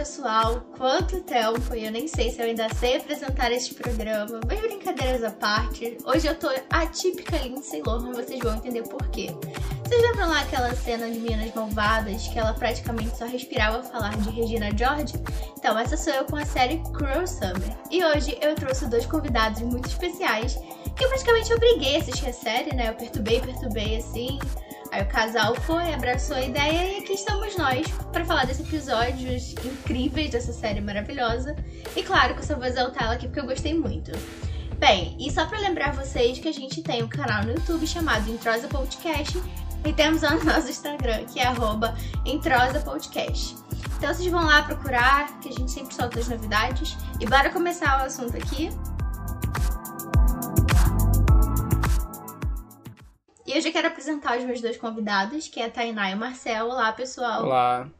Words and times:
pessoal, 0.00 0.62
quanto 0.78 1.20
tempo! 1.20 1.74
Eu 1.74 1.92
nem 1.92 2.08
sei 2.08 2.30
se 2.30 2.40
eu 2.40 2.46
ainda 2.46 2.72
sei 2.72 2.96
apresentar 2.96 3.52
este 3.52 3.74
programa, 3.74 4.40
mas 4.46 4.58
brincadeiras 4.58 5.22
à 5.22 5.30
parte, 5.30 5.98
hoje 6.06 6.26
eu 6.26 6.34
tô 6.34 6.48
atípica 6.70 7.36
Lindsay 7.36 7.82
Lohan, 7.82 8.10
vocês 8.12 8.40
vão 8.40 8.56
entender 8.56 8.82
por 8.84 9.06
quê. 9.10 9.28
Vocês 9.84 10.00
lembram 10.00 10.30
lá 10.30 10.40
aquela 10.40 10.74
cena 10.74 11.10
de 11.10 11.18
Minas 11.18 11.54
Malvadas 11.54 12.26
que 12.28 12.38
ela 12.38 12.54
praticamente 12.54 13.14
só 13.14 13.26
respirava 13.26 13.82
falar 13.82 14.16
de 14.16 14.30
Regina 14.30 14.70
George? 14.74 15.22
Então, 15.58 15.78
essa 15.78 15.98
sou 15.98 16.14
eu 16.14 16.24
com 16.24 16.36
a 16.36 16.46
série 16.46 16.82
Cruel 16.94 17.26
Summer. 17.26 17.76
E 17.90 18.02
hoje 18.02 18.38
eu 18.40 18.54
trouxe 18.54 18.86
dois 18.86 19.04
convidados 19.04 19.60
muito 19.60 19.86
especiais 19.86 20.58
que 20.96 21.04
eu 21.04 21.08
praticamente 21.10 21.52
obriguei 21.52 21.96
a 21.96 21.98
assistir 21.98 22.26
a 22.26 22.32
série, 22.32 22.74
né? 22.74 22.88
Eu 22.88 22.94
perturbei, 22.94 23.38
perturbei 23.42 23.98
assim. 23.98 24.38
Aí 24.92 25.02
o 25.02 25.06
casal 25.06 25.54
foi, 25.54 25.94
abraçou 25.94 26.36
a 26.36 26.42
ideia 26.42 26.94
e 26.94 26.98
aqui 26.98 27.12
estamos 27.12 27.56
nós 27.56 27.86
para 28.12 28.24
falar 28.24 28.44
desses 28.44 28.66
episódios 28.66 29.54
incríveis 29.64 30.30
dessa 30.30 30.52
série 30.52 30.80
maravilhosa. 30.80 31.54
E 31.94 32.02
claro, 32.02 32.34
com 32.34 32.40
essa 32.40 32.56
voz 32.56 32.76
alta 32.76 33.04
aqui 33.04 33.26
porque 33.26 33.40
eu 33.40 33.46
gostei 33.46 33.72
muito. 33.72 34.10
Bem, 34.78 35.16
e 35.20 35.30
só 35.30 35.46
para 35.46 35.60
lembrar 35.60 35.92
vocês 35.92 36.38
que 36.38 36.48
a 36.48 36.52
gente 36.52 36.82
tem 36.82 37.02
um 37.02 37.08
canal 37.08 37.44
no 37.44 37.52
YouTube 37.52 37.86
chamado 37.86 38.28
Entrosa 38.28 38.66
Podcast 38.66 39.40
e 39.84 39.92
temos 39.92 40.22
o 40.22 40.30
nosso 40.44 40.70
Instagram, 40.70 41.24
que 41.26 41.38
é 41.38 41.46
arroba 41.46 41.94
Entrosa 42.26 42.80
Podcast. 42.80 43.54
Então 43.96 44.12
vocês 44.12 44.30
vão 44.30 44.44
lá 44.44 44.62
procurar, 44.62 45.38
que 45.40 45.50
a 45.50 45.52
gente 45.52 45.70
sempre 45.70 45.94
solta 45.94 46.18
as 46.18 46.28
novidades. 46.28 46.96
E 47.20 47.26
bora 47.26 47.50
começar 47.50 48.00
o 48.00 48.06
assunto 48.06 48.36
aqui. 48.36 48.70
E 53.50 53.56
eu 53.56 53.60
já 53.60 53.72
quero 53.72 53.88
apresentar 53.88 54.38
os 54.38 54.44
meus 54.44 54.60
dois 54.60 54.76
convidados, 54.76 55.48
que 55.48 55.58
é 55.58 55.64
a 55.64 55.70
Tainá 55.70 56.08
e 56.08 56.14
o 56.14 56.16
Marcel. 56.16 56.66
Olá, 56.66 56.92
pessoal. 56.92 57.46
Olá. 57.46 57.90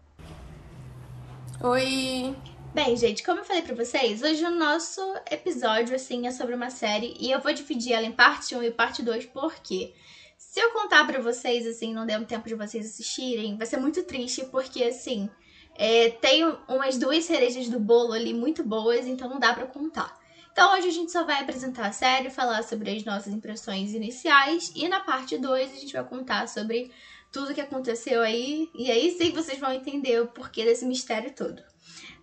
Oi. 1.60 2.36
Bem, 2.72 2.96
gente, 2.96 3.24
como 3.24 3.40
eu 3.40 3.44
falei 3.44 3.60
pra 3.62 3.74
vocês, 3.74 4.22
hoje 4.22 4.44
o 4.44 4.50
nosso 4.52 5.00
episódio, 5.28 5.96
assim, 5.96 6.28
é 6.28 6.30
sobre 6.30 6.54
uma 6.54 6.70
série 6.70 7.16
e 7.18 7.32
eu 7.32 7.40
vou 7.40 7.52
dividir 7.52 7.94
ela 7.94 8.06
em 8.06 8.12
parte 8.12 8.54
1 8.54 8.62
e 8.62 8.70
parte 8.70 9.02
2, 9.02 9.26
porque 9.26 9.92
se 10.38 10.60
eu 10.60 10.70
contar 10.70 11.04
pra 11.04 11.20
vocês, 11.20 11.66
assim, 11.66 11.92
não 11.92 12.06
der 12.06 12.20
um 12.20 12.24
tempo 12.24 12.46
de 12.46 12.54
vocês 12.54 12.86
assistirem, 12.86 13.58
vai 13.58 13.66
ser 13.66 13.78
muito 13.78 14.04
triste, 14.04 14.44
porque, 14.52 14.84
assim, 14.84 15.28
é, 15.74 16.10
tem 16.10 16.44
umas 16.68 16.96
duas 16.96 17.24
cerejas 17.24 17.68
do 17.68 17.80
bolo 17.80 18.12
ali 18.12 18.32
muito 18.32 18.62
boas, 18.62 19.04
então 19.04 19.28
não 19.28 19.40
dá 19.40 19.52
pra 19.52 19.66
contar. 19.66 20.16
Então 20.52 20.74
hoje 20.74 20.88
a 20.88 20.92
gente 20.92 21.12
só 21.12 21.24
vai 21.24 21.40
apresentar 21.40 21.86
a 21.86 21.92
série, 21.92 22.30
falar 22.30 22.62
sobre 22.62 22.90
as 22.90 23.04
nossas 23.04 23.32
impressões 23.32 23.92
iniciais 23.92 24.72
e 24.74 24.88
na 24.88 25.00
parte 25.00 25.38
2 25.38 25.72
a 25.72 25.76
gente 25.76 25.92
vai 25.92 26.04
contar 26.04 26.48
sobre 26.48 26.90
tudo 27.32 27.54
que 27.54 27.60
aconteceu 27.60 28.20
aí 28.22 28.68
e 28.74 28.90
aí 28.90 29.10
sim 29.12 29.30
vocês 29.30 29.58
vão 29.58 29.72
entender 29.72 30.20
o 30.20 30.28
porquê 30.28 30.64
desse 30.64 30.84
mistério 30.84 31.32
todo. 31.34 31.62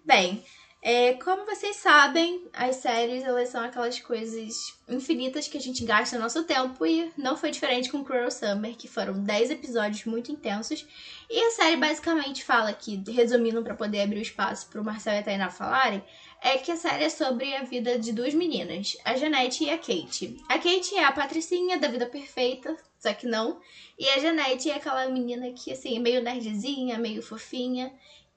Bem, 0.05 0.43
é, 0.81 1.13
como 1.13 1.45
vocês 1.45 1.75
sabem, 1.77 2.47
as 2.53 2.77
séries 2.77 3.23
elas 3.23 3.49
são 3.49 3.63
aquelas 3.63 3.99
coisas 3.99 4.73
infinitas 4.87 5.47
que 5.47 5.57
a 5.57 5.61
gente 5.61 5.83
gasta 5.83 6.19
nosso 6.19 6.43
tempo 6.43 6.85
e 6.85 7.11
não 7.17 7.35
foi 7.35 7.51
diferente 7.51 7.89
com 7.89 8.03
Cruel 8.03 8.31
Summer, 8.31 8.75
que 8.77 8.87
foram 8.87 9.21
10 9.21 9.51
episódios 9.51 10.05
muito 10.05 10.31
intensos. 10.31 10.87
E 11.29 11.39
a 11.39 11.51
série 11.51 11.75
basicamente 11.75 12.43
fala 12.43 12.71
que, 12.71 13.03
resumindo 13.11 13.61
para 13.63 13.75
poder 13.75 14.01
abrir 14.01 14.19
o 14.19 14.21
espaço 14.21 14.67
para 14.69 14.79
o 14.79 14.85
Marcel 14.85 15.15
e 15.15 15.17
a 15.17 15.23
Tainá 15.23 15.49
falarem, 15.49 16.01
é 16.41 16.57
que 16.57 16.71
a 16.71 16.77
série 16.77 17.05
é 17.05 17.09
sobre 17.09 17.55
a 17.55 17.63
vida 17.63 17.97
de 17.97 18.11
duas 18.11 18.33
meninas, 18.33 18.95
a 19.03 19.15
Janete 19.15 19.65
e 19.65 19.69
a 19.69 19.77
Kate. 19.77 20.37
A 20.47 20.57
Kate 20.57 20.95
é 20.95 21.03
a 21.03 21.11
patricinha 21.11 21.77
da 21.79 21.87
vida 21.87 22.05
perfeita, 22.05 22.75
só 22.99 23.13
que 23.13 23.27
não. 23.27 23.59
E 23.97 24.07
a 24.09 24.19
Janete 24.19 24.69
é 24.69 24.75
aquela 24.75 25.07
menina 25.07 25.51
que, 25.53 25.71
assim, 25.71 25.97
é 25.97 25.99
meio 25.99 26.21
nerdzinha, 26.21 26.97
meio 26.97 27.21
fofinha. 27.21 27.91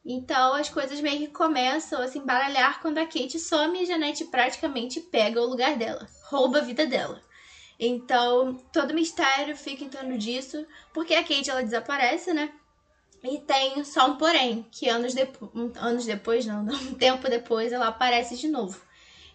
Então 0.05 0.55
as 0.55 0.71
coisas 0.71 1.01
meio 1.01 1.19
que 1.21 1.29
começam 1.29 2.01
a 2.01 2.09
se 2.09 2.19
embaralhar 2.19 2.81
quando 2.81 2.99
a 2.99 3.07
Kate 3.07 3.39
some 3.39 3.79
e 3.79 3.83
a 3.83 3.87
Janete 3.87 4.25
praticamente 4.25 5.01
pega 5.01 5.41
o 5.41 5.47
lugar 5.47 5.77
dela, 5.77 6.09
rouba 6.31 6.59
a 6.59 6.63
vida 6.63 6.87
dela. 6.87 7.23
Então 7.79 8.55
todo 8.73 8.95
mistério 8.95 9.57
fica 9.57 9.85
em 9.85 9.89
torno 9.91 10.17
disso, 10.17 10.67
porque 10.93 11.15
a 11.15 11.23
Kate 11.23 11.51
ela 11.51 11.63
desaparece, 11.63 12.33
né? 12.33 12.51
E 13.23 13.39
tem 13.39 13.85
só 13.85 14.09
um 14.09 14.17
porém, 14.17 14.67
que 14.71 14.89
anos, 14.89 15.13
depo 15.15 15.51
anos 15.77 16.07
depois, 16.07 16.47
não, 16.47 16.63
um 16.65 16.95
tempo 16.95 17.29
depois, 17.29 17.73
ela 17.73 17.89
aparece 17.89 18.37
de 18.37 18.49
novo. 18.49 18.81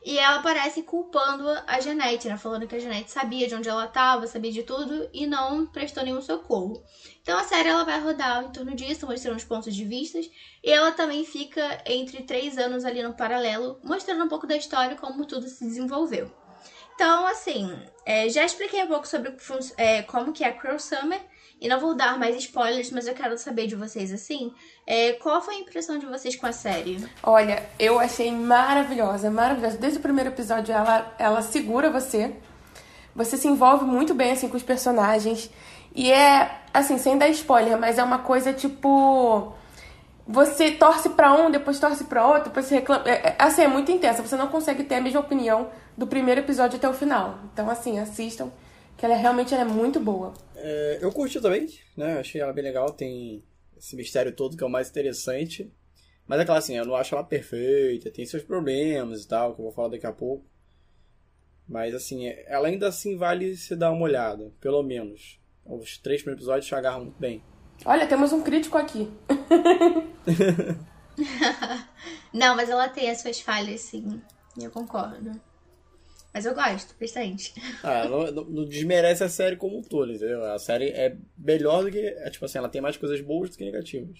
E 0.05 0.19
ela 0.19 0.35
aparece 0.35 0.83
culpando 0.83 1.49
a 1.65 1.79
Janete, 1.79 2.27
né? 2.27 2.37
Falando 2.37 2.67
que 2.67 2.75
a 2.75 2.79
Janete 2.79 3.09
sabia 3.09 3.47
de 3.47 3.55
onde 3.55 3.67
ela 3.67 3.85
estava, 3.85 4.27
sabia 4.27 4.51
de 4.51 4.61
tudo 4.61 5.09
e 5.11 5.25
não 5.25 5.65
prestou 5.65 6.03
nenhum 6.03 6.21
socorro. 6.21 6.83
Então 7.23 7.35
a 7.39 7.43
série 7.43 7.69
ela 7.69 7.83
vai 7.83 7.99
rodar 7.99 8.43
em 8.43 8.51
torno 8.51 8.75
disso, 8.75 9.07
mostrando 9.07 9.37
os 9.37 9.43
pontos 9.43 9.73
de 9.75 9.83
vistas. 9.83 10.29
E 10.63 10.71
ela 10.71 10.91
também 10.91 11.25
fica 11.25 11.81
entre 11.87 12.21
três 12.21 12.55
anos 12.55 12.85
ali 12.85 13.01
no 13.01 13.15
paralelo, 13.15 13.79
mostrando 13.83 14.23
um 14.23 14.27
pouco 14.27 14.45
da 14.45 14.55
história 14.55 14.93
e 14.93 14.97
como 14.97 15.25
tudo 15.25 15.47
se 15.47 15.65
desenvolveu. 15.65 16.31
Então, 16.93 17.25
assim, 17.25 17.75
é, 18.05 18.29
já 18.29 18.45
expliquei 18.45 18.83
um 18.83 18.87
pouco 18.87 19.07
sobre 19.07 19.35
é, 19.75 20.03
como 20.03 20.31
que 20.31 20.43
é 20.43 20.49
a 20.49 20.53
Cruel 20.53 20.77
Summer. 20.77 21.19
E 21.65 21.67
não 21.67 21.79
vou 21.79 21.95
dar 21.95 22.19
mais 22.19 22.35
spoilers, 22.35 22.91
mas 22.91 23.07
eu 23.07 23.15
quero 23.15 23.35
saber 23.39 23.65
de 23.65 23.75
vocês 23.75 24.13
assim. 24.13 24.53
É, 24.85 25.13
qual 25.13 25.41
foi 25.41 25.55
a 25.55 25.59
impressão 25.61 25.97
de 25.97 26.05
vocês 26.05 26.35
com 26.35 26.45
a 26.45 26.51
série? 26.51 27.03
Olha, 27.23 27.67
eu 27.79 27.99
achei 27.99 28.31
maravilhosa, 28.31 29.31
maravilhosa. 29.31 29.75
Desde 29.75 29.97
o 29.97 30.01
primeiro 30.03 30.29
episódio 30.29 30.71
ela, 30.71 31.11
ela 31.17 31.41
segura 31.41 31.89
você. 31.89 32.35
Você 33.15 33.35
se 33.35 33.47
envolve 33.47 33.83
muito 33.83 34.13
bem 34.13 34.33
assim 34.33 34.47
com 34.47 34.55
os 34.55 34.61
personagens. 34.61 35.49
E 35.95 36.11
é, 36.11 36.55
assim, 36.71 36.99
sem 36.99 37.17
dar 37.17 37.29
spoiler, 37.29 37.79
mas 37.79 37.97
é 37.97 38.03
uma 38.03 38.19
coisa 38.19 38.53
tipo. 38.53 39.51
Você 40.27 40.69
torce 40.69 41.09
para 41.09 41.33
um, 41.33 41.49
depois 41.49 41.79
torce 41.79 42.03
para 42.03 42.27
outro, 42.27 42.49
depois 42.49 42.67
você 42.67 42.75
reclama. 42.75 43.09
É, 43.09 43.29
é, 43.29 43.35
assim, 43.39 43.63
é 43.63 43.67
muito 43.67 43.91
intensa. 43.91 44.21
Você 44.21 44.35
não 44.35 44.49
consegue 44.49 44.83
ter 44.83 44.95
a 44.95 45.01
mesma 45.01 45.21
opinião 45.21 45.69
do 45.97 46.05
primeiro 46.05 46.41
episódio 46.41 46.77
até 46.77 46.87
o 46.87 46.93
final. 46.93 47.39
Então, 47.51 47.67
assim, 47.71 47.97
assistam, 47.97 48.51
que 48.97 49.05
ela 49.05 49.15
realmente 49.15 49.53
ela 49.53 49.63
é 49.63 49.65
muito 49.65 49.99
boa. 49.99 50.33
É, 50.55 50.99
eu 51.01 51.11
curti 51.11 51.39
também, 51.39 51.67
né? 51.95 52.19
Achei 52.19 52.41
ela 52.41 52.53
bem 52.53 52.63
legal. 52.63 52.91
Tem 52.91 53.43
esse 53.77 53.95
mistério 53.95 54.31
todo 54.31 54.57
que 54.57 54.63
é 54.63 54.67
o 54.67 54.69
mais 54.69 54.89
interessante. 54.89 55.71
Mas 56.27 56.39
é 56.39 56.45
claro, 56.45 56.59
assim, 56.59 56.75
eu 56.75 56.85
não 56.85 56.95
acho 56.95 57.13
ela 57.13 57.23
perfeita, 57.23 58.09
tem 58.09 58.25
seus 58.25 58.41
problemas 58.43 59.23
e 59.23 59.27
tal, 59.27 59.53
que 59.53 59.61
eu 59.61 59.65
vou 59.65 59.73
falar 59.73 59.89
daqui 59.89 60.07
a 60.07 60.11
pouco. 60.11 60.43
Mas, 61.67 61.93
assim, 61.93 62.27
ela 62.47 62.67
ainda 62.67 62.87
assim 62.87 63.17
vale 63.17 63.55
se 63.55 63.75
dar 63.75 63.91
uma 63.91 64.03
olhada, 64.03 64.51
pelo 64.59 64.81
menos. 64.83 65.39
Os 65.65 65.97
três 65.97 66.21
primeiros 66.21 66.43
episódios 66.43 66.67
se 66.67 66.75
agarram 66.75 67.05
muito 67.05 67.19
bem. 67.19 67.43
Olha, 67.83 68.07
temos 68.07 68.31
um 68.31 68.41
crítico 68.41 68.77
aqui. 68.77 69.11
não, 72.33 72.55
mas 72.55 72.69
ela 72.69 72.89
tem 72.89 73.09
as 73.09 73.21
suas 73.21 73.39
falhas, 73.39 73.81
sim. 73.81 74.21
Eu 74.59 74.71
concordo. 74.71 75.39
Mas 76.35 76.45
eu 76.45 76.53
gosto 76.53 76.93
bastante. 76.99 77.53
Ah, 77.81 78.09
não, 78.09 78.29
não, 78.29 78.65
desmerece 78.65 79.23
a 79.23 79.29
série 79.29 79.55
como 79.55 79.77
um 79.77 79.81
todo, 79.81 80.11
entendeu? 80.11 80.43
A 80.51 80.59
série 80.59 80.89
é 80.89 81.15
melhor 81.37 81.85
do 81.85 81.89
que. 81.89 81.97
É, 81.97 82.29
tipo 82.29 82.43
assim, 82.43 82.57
ela 82.57 82.67
tem 82.67 82.81
mais 82.81 82.97
coisas 82.97 83.21
boas 83.21 83.49
do 83.49 83.57
que 83.57 83.63
negativas. 83.63 84.19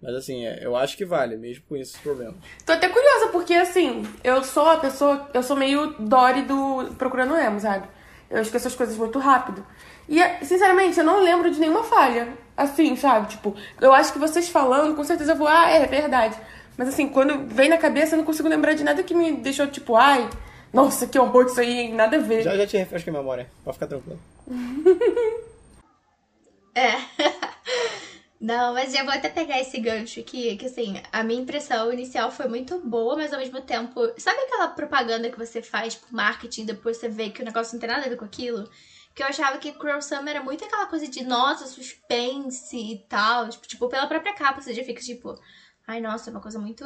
Mas 0.00 0.14
assim, 0.14 0.46
é, 0.46 0.64
eu 0.64 0.74
acho 0.74 0.96
que 0.96 1.04
vale, 1.04 1.36
mesmo 1.36 1.62
com 1.68 1.76
esses 1.76 1.98
problemas. 1.98 2.36
Tô 2.64 2.72
até 2.72 2.88
curiosa, 2.88 3.28
porque 3.28 3.52
assim, 3.52 4.04
eu 4.24 4.42
sou 4.42 4.66
a 4.66 4.78
pessoa. 4.78 5.28
Eu 5.34 5.42
sou 5.42 5.54
meio 5.54 5.92
Dory 5.98 6.42
do 6.42 6.94
Procurando 6.96 7.36
Emo, 7.36 7.60
sabe? 7.60 7.88
Eu 8.30 8.40
esqueço 8.40 8.68
as 8.68 8.74
coisas 8.74 8.96
muito 8.96 9.18
rápido. 9.18 9.66
E, 10.08 10.18
sinceramente, 10.46 10.98
eu 10.98 11.04
não 11.04 11.22
lembro 11.22 11.50
de 11.50 11.60
nenhuma 11.60 11.84
falha. 11.84 12.26
Assim, 12.56 12.96
sabe? 12.96 13.28
Tipo, 13.28 13.54
eu 13.82 13.92
acho 13.92 14.14
que 14.14 14.18
vocês 14.18 14.48
falando, 14.48 14.96
com 14.96 15.04
certeza 15.04 15.32
eu 15.32 15.36
vou, 15.36 15.46
ah, 15.46 15.68
é 15.68 15.86
verdade. 15.86 16.38
Mas 16.74 16.88
assim, 16.88 17.06
quando 17.06 17.46
vem 17.46 17.68
na 17.68 17.76
cabeça, 17.76 18.14
eu 18.14 18.18
não 18.18 18.24
consigo 18.24 18.48
lembrar 18.48 18.72
de 18.72 18.82
nada 18.82 19.02
que 19.02 19.14
me 19.14 19.32
deixou, 19.32 19.66
tipo, 19.66 19.94
ai, 19.94 20.28
nossa, 20.74 21.06
que 21.06 21.18
horror 21.18 21.46
isso 21.46 21.60
aí, 21.60 21.92
nada 21.92 22.16
a 22.16 22.20
ver. 22.20 22.42
Já, 22.42 22.56
já 22.56 22.66
te 22.66 22.76
refresca 22.76 23.10
a 23.10 23.14
memória, 23.14 23.50
pode 23.64 23.76
ficar 23.76 23.86
tranquilo. 23.86 24.20
é. 26.74 26.94
Não, 28.40 28.74
mas 28.74 28.92
já 28.92 29.02
vou 29.04 29.12
até 29.12 29.30
pegar 29.30 29.58
esse 29.58 29.80
gancho 29.80 30.20
aqui, 30.20 30.54
que 30.56 30.66
assim, 30.66 31.00
a 31.10 31.22
minha 31.22 31.40
impressão 31.40 31.90
inicial 31.90 32.30
foi 32.30 32.46
muito 32.46 32.78
boa, 32.80 33.16
mas 33.16 33.32
ao 33.32 33.38
mesmo 33.38 33.62
tempo. 33.62 34.00
Sabe 34.18 34.38
aquela 34.40 34.68
propaganda 34.68 35.30
que 35.30 35.38
você 35.38 35.62
faz 35.62 35.94
pro 35.94 36.14
marketing 36.14 36.66
depois 36.66 36.98
você 36.98 37.08
vê 37.08 37.30
que 37.30 37.40
o 37.40 37.44
negócio 37.44 37.72
não 37.72 37.80
tem 37.80 37.88
nada 37.88 38.04
a 38.04 38.08
ver 38.08 38.16
com 38.16 38.24
aquilo? 38.26 38.68
Que 39.14 39.22
eu 39.22 39.28
achava 39.28 39.56
que 39.56 39.72
Cruel 39.72 40.02
Summer 40.02 40.34
era 40.34 40.44
muito 40.44 40.62
aquela 40.62 40.86
coisa 40.86 41.08
de, 41.08 41.24
nossa, 41.24 41.66
suspense 41.66 42.76
e 42.76 42.98
tal. 43.08 43.48
Tipo, 43.48 43.66
tipo 43.66 43.88
pela 43.88 44.06
própria 44.06 44.34
capa 44.34 44.60
você 44.60 44.74
já 44.74 44.84
fica 44.84 45.00
tipo, 45.00 45.34
ai, 45.86 46.00
nossa, 46.02 46.28
é 46.28 46.32
uma 46.32 46.42
coisa 46.42 46.58
muito 46.58 46.84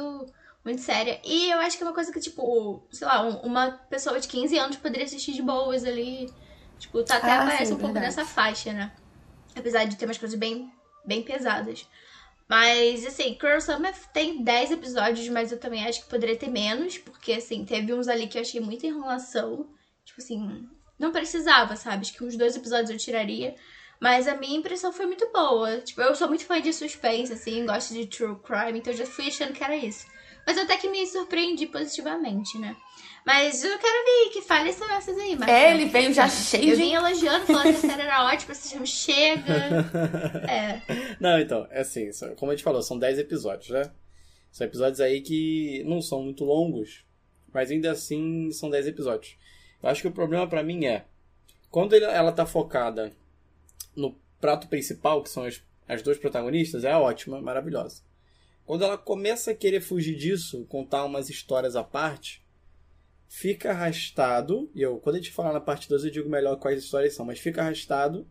muito 0.63 0.81
séria. 0.81 1.19
E 1.23 1.49
eu 1.49 1.59
acho 1.59 1.77
que 1.77 1.83
é 1.83 1.87
uma 1.87 1.93
coisa 1.93 2.11
que, 2.11 2.19
tipo, 2.19 2.83
sei 2.91 3.07
lá, 3.07 3.21
uma 3.21 3.71
pessoa 3.89 4.19
de 4.19 4.27
15 4.27 4.57
anos 4.57 4.77
poderia 4.77 5.05
assistir 5.05 5.33
de 5.33 5.41
boas 5.41 5.85
ali. 5.85 6.31
Tipo, 6.77 7.03
tá, 7.03 7.17
até 7.17 7.31
ah, 7.31 7.43
aparece 7.43 7.67
sim, 7.67 7.73
um 7.73 7.77
pouco 7.77 7.93
verdade. 7.93 8.15
nessa 8.15 8.25
faixa, 8.25 8.71
né? 8.71 8.91
Apesar 9.55 9.85
de 9.85 9.95
ter 9.95 10.05
umas 10.05 10.17
coisas 10.17 10.37
bem, 10.37 10.71
bem 11.05 11.23
pesadas. 11.23 11.87
Mas, 12.47 13.05
assim, 13.05 13.35
Cruel 13.35 13.61
Summer 13.61 13.93
tem 14.11 14.43
10 14.43 14.71
episódios, 14.71 15.27
mas 15.29 15.51
eu 15.51 15.59
também 15.59 15.85
acho 15.85 16.01
que 16.01 16.09
poderia 16.09 16.35
ter 16.35 16.49
menos, 16.49 16.97
porque, 16.97 17.33
assim, 17.33 17.63
teve 17.63 17.93
uns 17.93 18.07
ali 18.07 18.27
que 18.27 18.37
eu 18.37 18.41
achei 18.41 18.59
muita 18.59 18.87
enrolação. 18.87 19.67
Tipo 20.03 20.19
assim, 20.19 20.67
não 20.97 21.11
precisava, 21.11 21.75
sabe? 21.75 22.01
Acho 22.01 22.13
que 22.13 22.23
uns 22.23 22.35
dois 22.35 22.55
episódios 22.55 22.89
eu 22.89 22.97
tiraria. 22.97 23.55
Mas 23.99 24.27
a 24.27 24.35
minha 24.35 24.57
impressão 24.57 24.91
foi 24.91 25.05
muito 25.05 25.29
boa. 25.31 25.79
Tipo, 25.81 26.01
eu 26.01 26.15
sou 26.15 26.27
muito 26.27 26.45
fã 26.45 26.59
de 26.61 26.73
suspense, 26.73 27.33
assim, 27.33 27.65
gosto 27.65 27.93
de 27.93 28.07
true 28.07 28.35
crime, 28.37 28.79
então 28.79 28.93
eu 28.93 28.97
já 28.97 29.05
fui 29.05 29.27
achando 29.27 29.53
que 29.53 29.63
era 29.63 29.75
isso. 29.75 30.07
Mas 30.49 30.57
até 30.57 30.77
que 30.77 30.89
me 30.89 31.05
surpreendi 31.05 31.67
positivamente, 31.67 32.57
né? 32.57 32.75
Mas 33.23 33.63
eu 33.63 33.77
quero 33.77 34.03
ver 34.05 34.29
que 34.33 34.41
fale 34.41 34.73
sobre 34.73 34.95
essas 34.95 35.15
aí, 35.15 35.35
Marcelo. 35.35 35.51
É, 35.59 35.71
ele 35.75 35.85
veio 35.85 36.11
já 36.11 36.27
cheio 36.27 36.71
Eu 36.71 36.75
de. 36.75 36.81
vim 36.81 36.93
elogiando, 36.93 37.45
falando 37.45 37.63
que 37.79 37.85
a 37.85 37.89
série 37.91 38.01
era 38.01 38.25
ótima, 38.25 38.55
você 38.55 38.73
já 38.73 38.79
me 38.81 38.87
chega. 38.87 39.53
É. 40.49 40.81
Não, 41.19 41.39
então, 41.39 41.67
é 41.69 41.81
assim, 41.81 42.09
como 42.35 42.51
a 42.51 42.55
gente 42.55 42.63
falou, 42.63 42.81
são 42.81 42.97
10 42.97 43.19
episódios, 43.19 43.69
né? 43.69 43.91
São 44.51 44.65
episódios 44.65 44.99
aí 44.99 45.21
que 45.21 45.83
não 45.85 46.01
são 46.01 46.23
muito 46.23 46.43
longos, 46.43 47.05
mas 47.53 47.69
ainda 47.69 47.91
assim 47.91 48.51
são 48.51 48.71
10 48.71 48.87
episódios. 48.87 49.37
Eu 49.83 49.89
acho 49.89 50.01
que 50.01 50.07
o 50.07 50.11
problema 50.11 50.47
pra 50.47 50.63
mim 50.63 50.85
é, 50.87 51.05
quando 51.69 51.93
ele- 51.93 52.05
ela 52.05 52.31
tá 52.31 52.43
focada 52.47 53.11
no 53.95 54.15
prato 54.41 54.67
principal, 54.67 55.21
que 55.21 55.29
são 55.29 55.43
as, 55.43 55.61
as 55.87 56.01
duas 56.01 56.17
protagonistas, 56.17 56.83
é 56.83 56.95
ótima, 56.95 57.39
maravilhosa. 57.39 58.01
Quando 58.69 58.83
ela 58.83 58.99
começa 58.99 59.49
a 59.49 59.55
querer 59.55 59.81
fugir 59.81 60.15
disso, 60.15 60.63
contar 60.65 61.03
umas 61.03 61.27
histórias 61.27 61.75
à 61.75 61.83
parte, 61.83 62.45
fica 63.27 63.71
arrastado, 63.71 64.69
e 64.75 64.81
eu, 64.83 64.99
quando 64.99 65.15
a 65.15 65.17
gente 65.17 65.31
falar 65.31 65.51
na 65.51 65.59
parte 65.59 65.89
2 65.89 66.03
eu 66.05 66.11
digo 66.11 66.29
melhor 66.29 66.55
quais 66.57 66.83
histórias 66.83 67.15
são, 67.15 67.25
mas 67.25 67.39
fica 67.39 67.61
arrastado, 67.61 68.27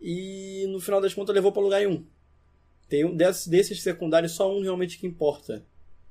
e 0.00 0.66
no 0.70 0.80
final 0.80 1.00
das 1.00 1.14
contas 1.14 1.32
levou 1.32 1.52
pra 1.52 1.62
lugar 1.62 1.78
nenhum. 1.78 2.04
Tem 2.88 3.04
um 3.04 3.14
desses, 3.14 3.46
desses 3.46 3.80
secundários, 3.80 4.32
só 4.32 4.52
um 4.52 4.62
realmente 4.62 4.98
que 4.98 5.06
importa 5.06 5.64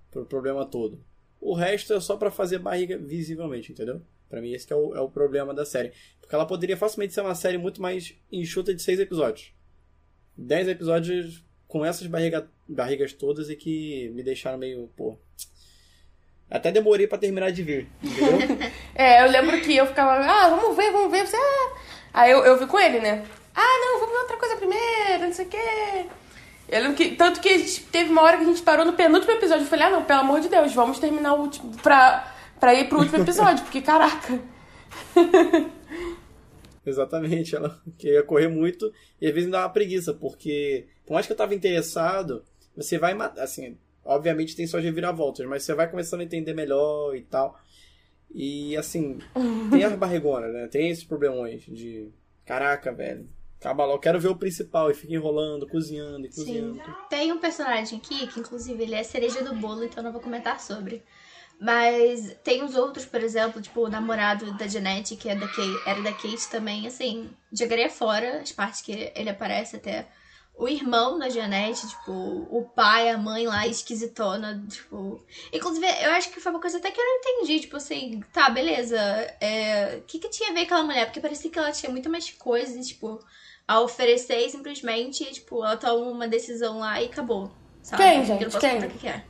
pro 0.10 0.26
problema 0.26 0.66
todo. 0.66 1.04
O 1.42 1.54
resto 1.54 1.92
é 1.92 2.00
só 2.00 2.16
pra 2.16 2.32
fazer 2.32 2.60
barriga 2.60 2.98
visivelmente, 2.98 3.74
entendeu? 3.74 4.02
Pra 4.30 4.40
mim 4.40 4.54
esse 4.54 4.72
é 4.72 4.76
o, 4.78 4.96
é 4.96 5.02
o 5.02 5.10
problema 5.10 5.54
da 5.54 5.66
série. 5.66 5.92
Porque 6.22 6.34
ela 6.34 6.46
poderia 6.46 6.78
facilmente 6.78 7.14
ser 7.14 7.20
uma 7.20 7.36
série 7.36 7.58
muito 7.58 7.82
mais 7.82 8.16
enxuta 8.32 8.74
de 8.74 8.82
seis 8.82 8.98
episódios. 8.98 9.54
Dez 10.38 10.70
episódios 10.70 11.44
com 11.68 11.84
essas 11.84 12.08
barriga, 12.08 12.50
barrigas 12.68 13.14
todas 13.14 13.50
e 13.50 13.56
que 13.56 14.10
me 14.14 14.24
deixaram 14.24 14.58
meio, 14.58 14.90
pô... 14.96 15.18
Até 16.50 16.72
demorei 16.72 17.08
pra 17.08 17.18
terminar 17.18 17.52
de 17.52 17.64
ver, 17.64 17.88
entendeu? 18.04 18.58
É, 18.94 19.24
eu 19.24 19.30
lembro 19.30 19.60
que 19.62 19.76
eu 19.76 19.88
ficava, 19.88 20.24
ah, 20.24 20.50
vamos 20.50 20.78
ver, 20.78 20.92
vamos 20.92 21.12
ver. 21.12 21.28
Você, 21.28 21.36
ah. 21.36 21.78
Aí 22.14 22.32
eu, 22.32 22.46
eu 22.46 22.58
vi 22.58 22.66
com 22.66 22.80
ele, 22.80 23.00
né? 23.00 23.26
Ah, 23.54 23.80
não, 23.82 24.00
vamos 24.00 24.14
ver 24.14 24.22
outra 24.22 24.38
coisa 24.38 24.56
primeiro, 24.56 25.26
não 25.26 25.34
sei 25.34 25.46
o 25.46 25.50
quê. 25.50 26.06
Eu 26.70 26.82
lembro 26.82 26.96
que, 26.96 27.16
tanto 27.16 27.42
que 27.42 27.82
teve 27.92 28.10
uma 28.10 28.22
hora 28.22 28.38
que 28.38 28.44
a 28.44 28.48
gente 28.48 28.62
parou 28.62 28.86
no 28.86 28.94
penúltimo 28.94 29.34
episódio. 29.34 29.64
Eu 29.64 29.70
falei, 29.70 29.86
ah, 29.86 29.90
não, 29.90 30.04
pelo 30.06 30.22
amor 30.22 30.40
de 30.40 30.50
Deus, 30.50 30.74
vamos 30.74 30.98
terminar 30.98 31.34
o 31.34 31.42
último, 31.42 31.76
pra, 31.78 32.34
pra 32.60 32.74
ir 32.74 32.88
pro 32.88 33.00
último 33.00 33.22
episódio, 33.22 33.64
porque 33.64 33.82
caraca. 33.82 34.40
Exatamente, 36.86 37.56
ela 37.56 37.82
queria 37.98 38.24
correr 38.24 38.48
muito 38.48 38.94
e 39.20 39.28
às 39.28 39.34
vezes 39.34 39.48
me 39.48 39.52
dava 39.52 39.74
preguiça, 39.74 40.14
porque 40.14 40.88
por 41.06 41.14
mais 41.14 41.26
que 41.26 41.34
eu 41.34 41.38
tava 41.38 41.56
interessado, 41.56 42.44
você 42.76 42.98
vai 42.98 43.14
matar, 43.14 43.44
assim, 43.44 43.78
obviamente 44.04 44.56
tem 44.56 44.68
suas 44.68 44.84
reviravoltas, 44.84 45.46
mas 45.48 45.64
você 45.64 45.74
vai 45.74 45.90
começando 45.90 46.22
a 46.22 46.24
entender 46.24 46.54
melhor 46.54 47.16
e 47.16 47.22
tal. 47.22 47.60
E 48.34 48.76
assim, 48.76 49.20
tem 49.72 49.84
as 49.84 49.96
barrigonas, 49.96 50.54
né? 50.54 50.68
Tem 50.68 50.90
esses 50.90 51.04
problemões 51.04 51.64
de 51.64 52.10
caraca, 52.46 52.92
velho. 52.92 53.30
Acaba 53.60 53.86
logo, 53.86 54.00
quero 54.00 54.20
ver 54.20 54.28
o 54.28 54.36
principal 54.36 54.92
e 54.92 54.94
fica 54.94 55.14
enrolando, 55.14 55.68
cozinhando 55.68 56.26
e 56.26 56.30
cozinhando. 56.30 56.76
Sim. 56.76 56.94
Tem 57.10 57.32
um 57.32 57.40
personagem 57.40 57.98
aqui 57.98 58.28
que, 58.28 58.40
inclusive, 58.40 58.84
ele 58.84 58.94
é 58.94 59.04
cereja 59.04 59.44
do 59.44 59.56
bolo, 59.56 59.84
então 59.84 60.00
eu 60.00 60.04
não 60.04 60.12
vou 60.12 60.22
comentar 60.22 60.60
sobre. 60.60 61.04
Mas 61.60 62.36
tem 62.44 62.64
os 62.64 62.76
outros, 62.76 63.06
por 63.06 63.24
exemplo, 63.24 63.62
tipo 63.62 63.86
o 63.86 63.90
namorado 63.90 64.56
da 64.58 64.68
Janete, 64.68 65.16
que 65.16 65.30
é 65.30 65.36
da 65.36 65.48
Kate, 65.48 65.82
era 65.88 66.02
da 66.02 66.12
Kate 66.12 66.50
também, 66.52 66.86
assim, 66.86 67.30
jogaria 67.52 67.90
fora 67.90 68.42
as 68.42 68.52
partes 68.52 68.82
que 68.82 69.12
ele 69.16 69.30
aparece 69.30 69.78
até. 69.78 70.08
O 70.58 70.70
irmão 70.70 71.20
da 71.20 71.28
Janete, 71.28 71.86
tipo, 71.88 72.12
o 72.50 72.64
pai, 72.74 73.10
a 73.10 73.18
mãe 73.18 73.46
lá, 73.46 73.68
esquisitona, 73.68 74.64
tipo. 74.70 75.22
Inclusive, 75.52 75.86
eu 76.02 76.12
acho 76.12 76.30
que 76.32 76.40
foi 76.40 76.52
uma 76.52 76.62
coisa 76.62 76.78
até 76.78 76.92
que 76.92 77.00
eu 77.02 77.04
não 77.04 77.18
entendi, 77.18 77.60
tipo 77.60 77.76
assim, 77.76 78.22
tá, 78.32 78.50
beleza. 78.50 78.98
é, 79.42 79.98
O 79.98 80.02
que, 80.04 80.18
que 80.18 80.30
tinha 80.30 80.52
a 80.52 80.54
ver 80.54 80.62
aquela 80.62 80.84
mulher? 80.84 81.06
Porque 81.06 81.20
parecia 81.20 81.52
que 81.52 81.60
ela 81.60 81.72
tinha 81.74 81.92
muito 81.92 82.10
mais 82.10 82.32
coisas, 82.32 82.88
tipo, 82.88 83.20
a 83.68 83.82
oferecer 83.82 84.46
e 84.46 84.50
simplesmente, 84.50 85.26
tipo, 85.34 85.64
ela 85.64 85.76
toma 85.76 86.10
uma 86.10 86.28
decisão 86.28 86.80
lá 86.80 87.02
e 87.02 87.06
acabou. 87.08 87.52
Sabe? 87.84 88.02
Quem, 88.04 88.20
Eu 88.20 88.26
gente? 88.26 88.44
não 88.46 88.52
posso 88.52 88.60
Quem? 88.66 88.82
que 88.90 88.98
que 89.00 89.08
é. 89.08 89.26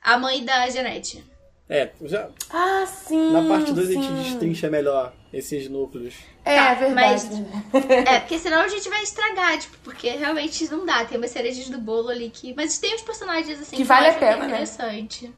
A 0.00 0.16
mãe 0.16 0.44
da 0.44 0.70
Janete. 0.70 1.24
É, 1.68 1.90
já 2.02 2.30
Ah, 2.50 2.86
sim. 2.86 3.32
na 3.32 3.48
parte 3.48 3.72
2 3.72 3.90
a 3.90 3.92
gente 3.92 4.12
destrincha 4.12 4.70
melhor 4.70 5.12
esses 5.32 5.68
núcleos. 5.68 6.14
É, 6.44 6.54
Tá, 6.56 6.74
verdade. 6.74 7.26
mas- 7.74 7.84
É, 8.06 8.20
porque 8.20 8.38
senão 8.38 8.60
a 8.60 8.68
gente 8.68 8.88
vai 8.88 9.02
estragar, 9.02 9.58
tipo, 9.58 9.76
porque 9.82 10.08
realmente 10.10 10.70
não 10.70 10.86
dá. 10.86 11.04
Tem 11.04 11.18
umas 11.18 11.30
cerejas 11.32 11.68
do 11.68 11.78
bolo 11.78 12.08
ali 12.08 12.30
que. 12.30 12.54
Mas 12.54 12.78
tem 12.78 12.94
uns 12.94 13.02
personagens 13.02 13.60
assim 13.60 13.74
Que 13.76 13.82
vale 13.82 14.06
eu 14.06 14.10
a 14.12 14.14
pena, 14.14 14.36
né? 14.38 14.46
interessante. 14.46 15.32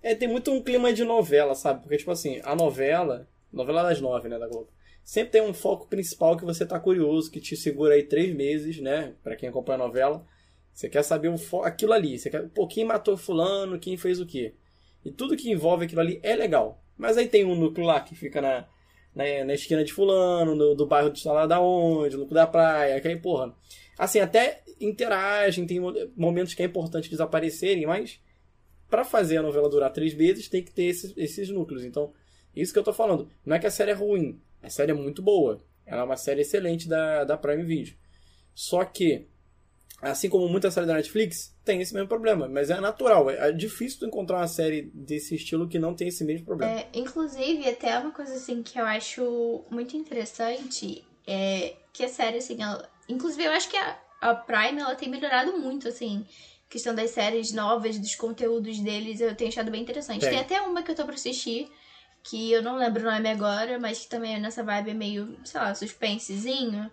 É, 0.00 0.14
tem 0.14 0.28
muito 0.28 0.52
um 0.52 0.62
clima 0.62 0.92
de 0.92 1.02
novela, 1.04 1.54
sabe? 1.56 1.82
Porque, 1.82 1.96
tipo 1.96 2.10
assim, 2.12 2.40
a 2.44 2.54
novela, 2.54 3.28
novela 3.52 3.82
das 3.82 4.00
nove, 4.00 4.28
né, 4.28 4.38
da 4.38 4.46
Globo, 4.46 4.68
sempre 5.02 5.32
tem 5.32 5.42
um 5.42 5.52
foco 5.52 5.88
principal 5.88 6.36
que 6.36 6.44
você 6.44 6.64
tá 6.64 6.78
curioso, 6.78 7.28
que 7.28 7.40
te 7.40 7.56
segura 7.56 7.94
aí 7.94 8.04
três 8.04 8.32
meses, 8.32 8.78
né? 8.78 9.14
Pra 9.24 9.34
quem 9.34 9.48
acompanha 9.48 9.82
a 9.82 9.86
novela. 9.86 10.24
Você 10.72 10.88
quer 10.88 11.02
saber 11.02 11.26
o 11.28 11.36
fo- 11.36 11.64
aquilo 11.64 11.92
ali. 11.92 12.16
Você 12.16 12.30
quer, 12.30 12.48
pô, 12.50 12.68
quem 12.68 12.84
matou 12.84 13.16
fulano, 13.16 13.80
quem 13.80 13.96
fez 13.96 14.20
o 14.20 14.26
quê? 14.26 14.54
E 15.08 15.12
tudo 15.12 15.36
que 15.36 15.50
envolve 15.50 15.84
aquilo 15.84 16.00
ali 16.00 16.20
é 16.22 16.34
legal. 16.36 16.82
Mas 16.96 17.16
aí 17.16 17.28
tem 17.28 17.44
um 17.44 17.54
núcleo 17.54 17.86
lá 17.86 18.00
que 18.00 18.14
fica 18.14 18.40
na, 18.40 18.66
na, 19.14 19.44
na 19.44 19.54
esquina 19.54 19.84
de 19.84 19.92
fulano, 19.92 20.54
no, 20.54 20.74
do 20.74 20.86
bairro 20.86 21.10
do 21.10 21.32
lá 21.32 21.46
da 21.46 21.60
onde, 21.60 22.16
no 22.16 22.26
da 22.26 22.46
praia, 22.46 23.00
que 23.00 23.08
aí, 23.08 23.16
porra. 23.16 23.54
Assim, 23.98 24.20
até 24.20 24.62
interagem, 24.80 25.66
tem 25.66 25.80
mo- 25.80 25.94
momentos 26.16 26.54
que 26.54 26.62
é 26.62 26.66
importante 26.66 27.10
desaparecerem, 27.10 27.86
mas 27.86 28.20
pra 28.88 29.04
fazer 29.04 29.38
a 29.38 29.42
novela 29.42 29.68
durar 29.68 29.92
três 29.92 30.14
meses, 30.14 30.48
tem 30.48 30.62
que 30.62 30.72
ter 30.72 30.84
esses, 30.84 31.12
esses 31.16 31.48
núcleos. 31.50 31.84
Então, 31.84 32.12
isso 32.54 32.72
que 32.72 32.78
eu 32.78 32.84
tô 32.84 32.92
falando. 32.92 33.28
Não 33.44 33.56
é 33.56 33.58
que 33.58 33.66
a 33.66 33.70
série 33.70 33.90
é 33.90 33.94
ruim. 33.94 34.40
A 34.62 34.70
série 34.70 34.90
é 34.90 34.94
muito 34.94 35.22
boa. 35.22 35.62
Ela 35.86 36.02
é 36.02 36.04
uma 36.04 36.16
série 36.16 36.40
excelente 36.42 36.88
da, 36.88 37.24
da 37.24 37.36
Prime 37.36 37.62
Video. 37.64 37.94
Só 38.54 38.84
que, 38.84 39.26
assim 40.00 40.28
como 40.28 40.48
muita 40.48 40.70
série 40.70 40.86
da 40.86 40.94
Netflix, 40.94 41.54
tem 41.64 41.80
esse 41.80 41.92
mesmo 41.92 42.08
problema. 42.08 42.48
Mas 42.48 42.70
é 42.70 42.80
natural. 42.80 43.28
É, 43.30 43.48
é 43.48 43.52
difícil 43.52 44.06
encontrar 44.06 44.38
uma 44.38 44.48
série 44.48 44.90
desse 44.94 45.34
estilo 45.34 45.68
que 45.68 45.78
não 45.78 45.94
tem 45.94 46.08
esse 46.08 46.24
mesmo 46.24 46.46
problema. 46.46 46.72
É, 46.72 46.88
inclusive, 46.94 47.68
até 47.68 47.98
uma 47.98 48.12
coisa 48.12 48.34
assim 48.34 48.62
que 48.62 48.78
eu 48.78 48.84
acho 48.84 49.64
muito 49.70 49.96
interessante 49.96 51.04
é 51.26 51.74
que 51.92 52.04
a 52.04 52.08
série, 52.08 52.38
assim, 52.38 52.62
ela. 52.62 52.88
Inclusive, 53.08 53.44
eu 53.44 53.52
acho 53.52 53.68
que 53.68 53.76
a, 53.76 53.98
a 54.20 54.34
Prime 54.34 54.80
ela 54.80 54.94
tem 54.94 55.08
melhorado 55.08 55.58
muito, 55.58 55.88
assim, 55.88 56.24
questão 56.68 56.94
das 56.94 57.10
séries 57.10 57.52
novas, 57.52 57.98
dos 57.98 58.14
conteúdos 58.14 58.78
deles, 58.80 59.20
eu 59.20 59.34
tenho 59.34 59.50
achado 59.50 59.70
bem 59.70 59.82
interessante. 59.82 60.20
Tem. 60.20 60.30
Tem 60.30 60.38
até 60.38 60.60
uma 60.60 60.82
que 60.82 60.90
eu 60.90 60.94
tô 60.94 61.04
pra 61.04 61.14
assistir, 61.14 61.70
que 62.22 62.52
eu 62.52 62.62
não 62.62 62.76
lembro 62.76 63.02
o 63.02 63.10
nome 63.10 63.28
agora, 63.28 63.78
mas 63.78 64.00
que 64.00 64.08
também 64.08 64.36
é 64.36 64.38
nessa 64.38 64.62
vibe 64.62 64.94
meio, 64.94 65.36
sei 65.44 65.60
lá, 65.60 65.74
suspensezinho. 65.74 66.90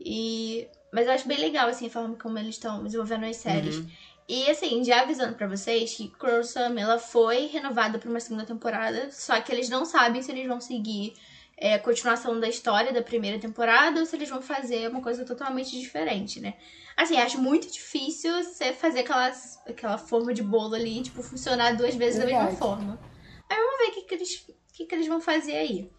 E. 0.00 0.66
Mas 0.92 1.06
eu 1.06 1.12
acho 1.12 1.28
bem 1.28 1.38
legal, 1.38 1.68
assim, 1.68 1.86
a 1.86 1.90
forma 1.90 2.16
como 2.16 2.38
eles 2.38 2.54
estão 2.54 2.82
desenvolvendo 2.82 3.24
as 3.24 3.36
séries. 3.36 3.76
Uhum. 3.76 3.90
E 4.28 4.50
assim, 4.50 4.84
já 4.84 5.02
avisando 5.02 5.34
pra 5.34 5.48
vocês 5.48 5.94
que 5.94 6.08
Cruel 6.08 6.44
Summer, 6.44 6.84
ela 6.84 6.98
foi 6.98 7.46
renovada 7.46 7.98
pra 7.98 8.10
uma 8.10 8.20
segunda 8.20 8.44
temporada, 8.44 9.10
só 9.10 9.40
que 9.40 9.50
eles 9.50 9.70
não 9.70 9.86
sabem 9.86 10.20
se 10.20 10.30
eles 10.30 10.46
vão 10.46 10.60
seguir 10.60 11.14
é, 11.56 11.74
a 11.74 11.78
continuação 11.78 12.38
da 12.38 12.46
história 12.46 12.92
da 12.92 13.02
primeira 13.02 13.38
temporada 13.38 13.98
ou 13.98 14.06
se 14.06 14.14
eles 14.14 14.28
vão 14.28 14.42
fazer 14.42 14.88
uma 14.88 15.00
coisa 15.00 15.24
totalmente 15.24 15.78
diferente, 15.78 16.40
né? 16.40 16.54
Assim, 16.94 17.16
acho 17.16 17.40
muito 17.40 17.70
difícil 17.72 18.42
você 18.42 18.72
fazer 18.72 19.00
aquelas, 19.00 19.58
aquela 19.66 19.96
forma 19.96 20.34
de 20.34 20.42
bolo 20.42 20.74
ali, 20.74 21.02
tipo, 21.02 21.22
funcionar 21.22 21.76
duas 21.76 21.94
vezes 21.94 22.18
da 22.18 22.26
mesma 22.26 22.40
Verdade. 22.40 22.58
forma. 22.58 23.00
Aí 23.48 23.56
vamos 23.56 23.78
ver 23.78 23.86
o 23.86 23.94
que, 23.94 24.02
que, 24.02 24.14
eles, 24.14 24.46
que, 24.74 24.84
que 24.84 24.94
eles 24.94 25.06
vão 25.06 25.20
fazer 25.20 25.56
aí. 25.56 25.90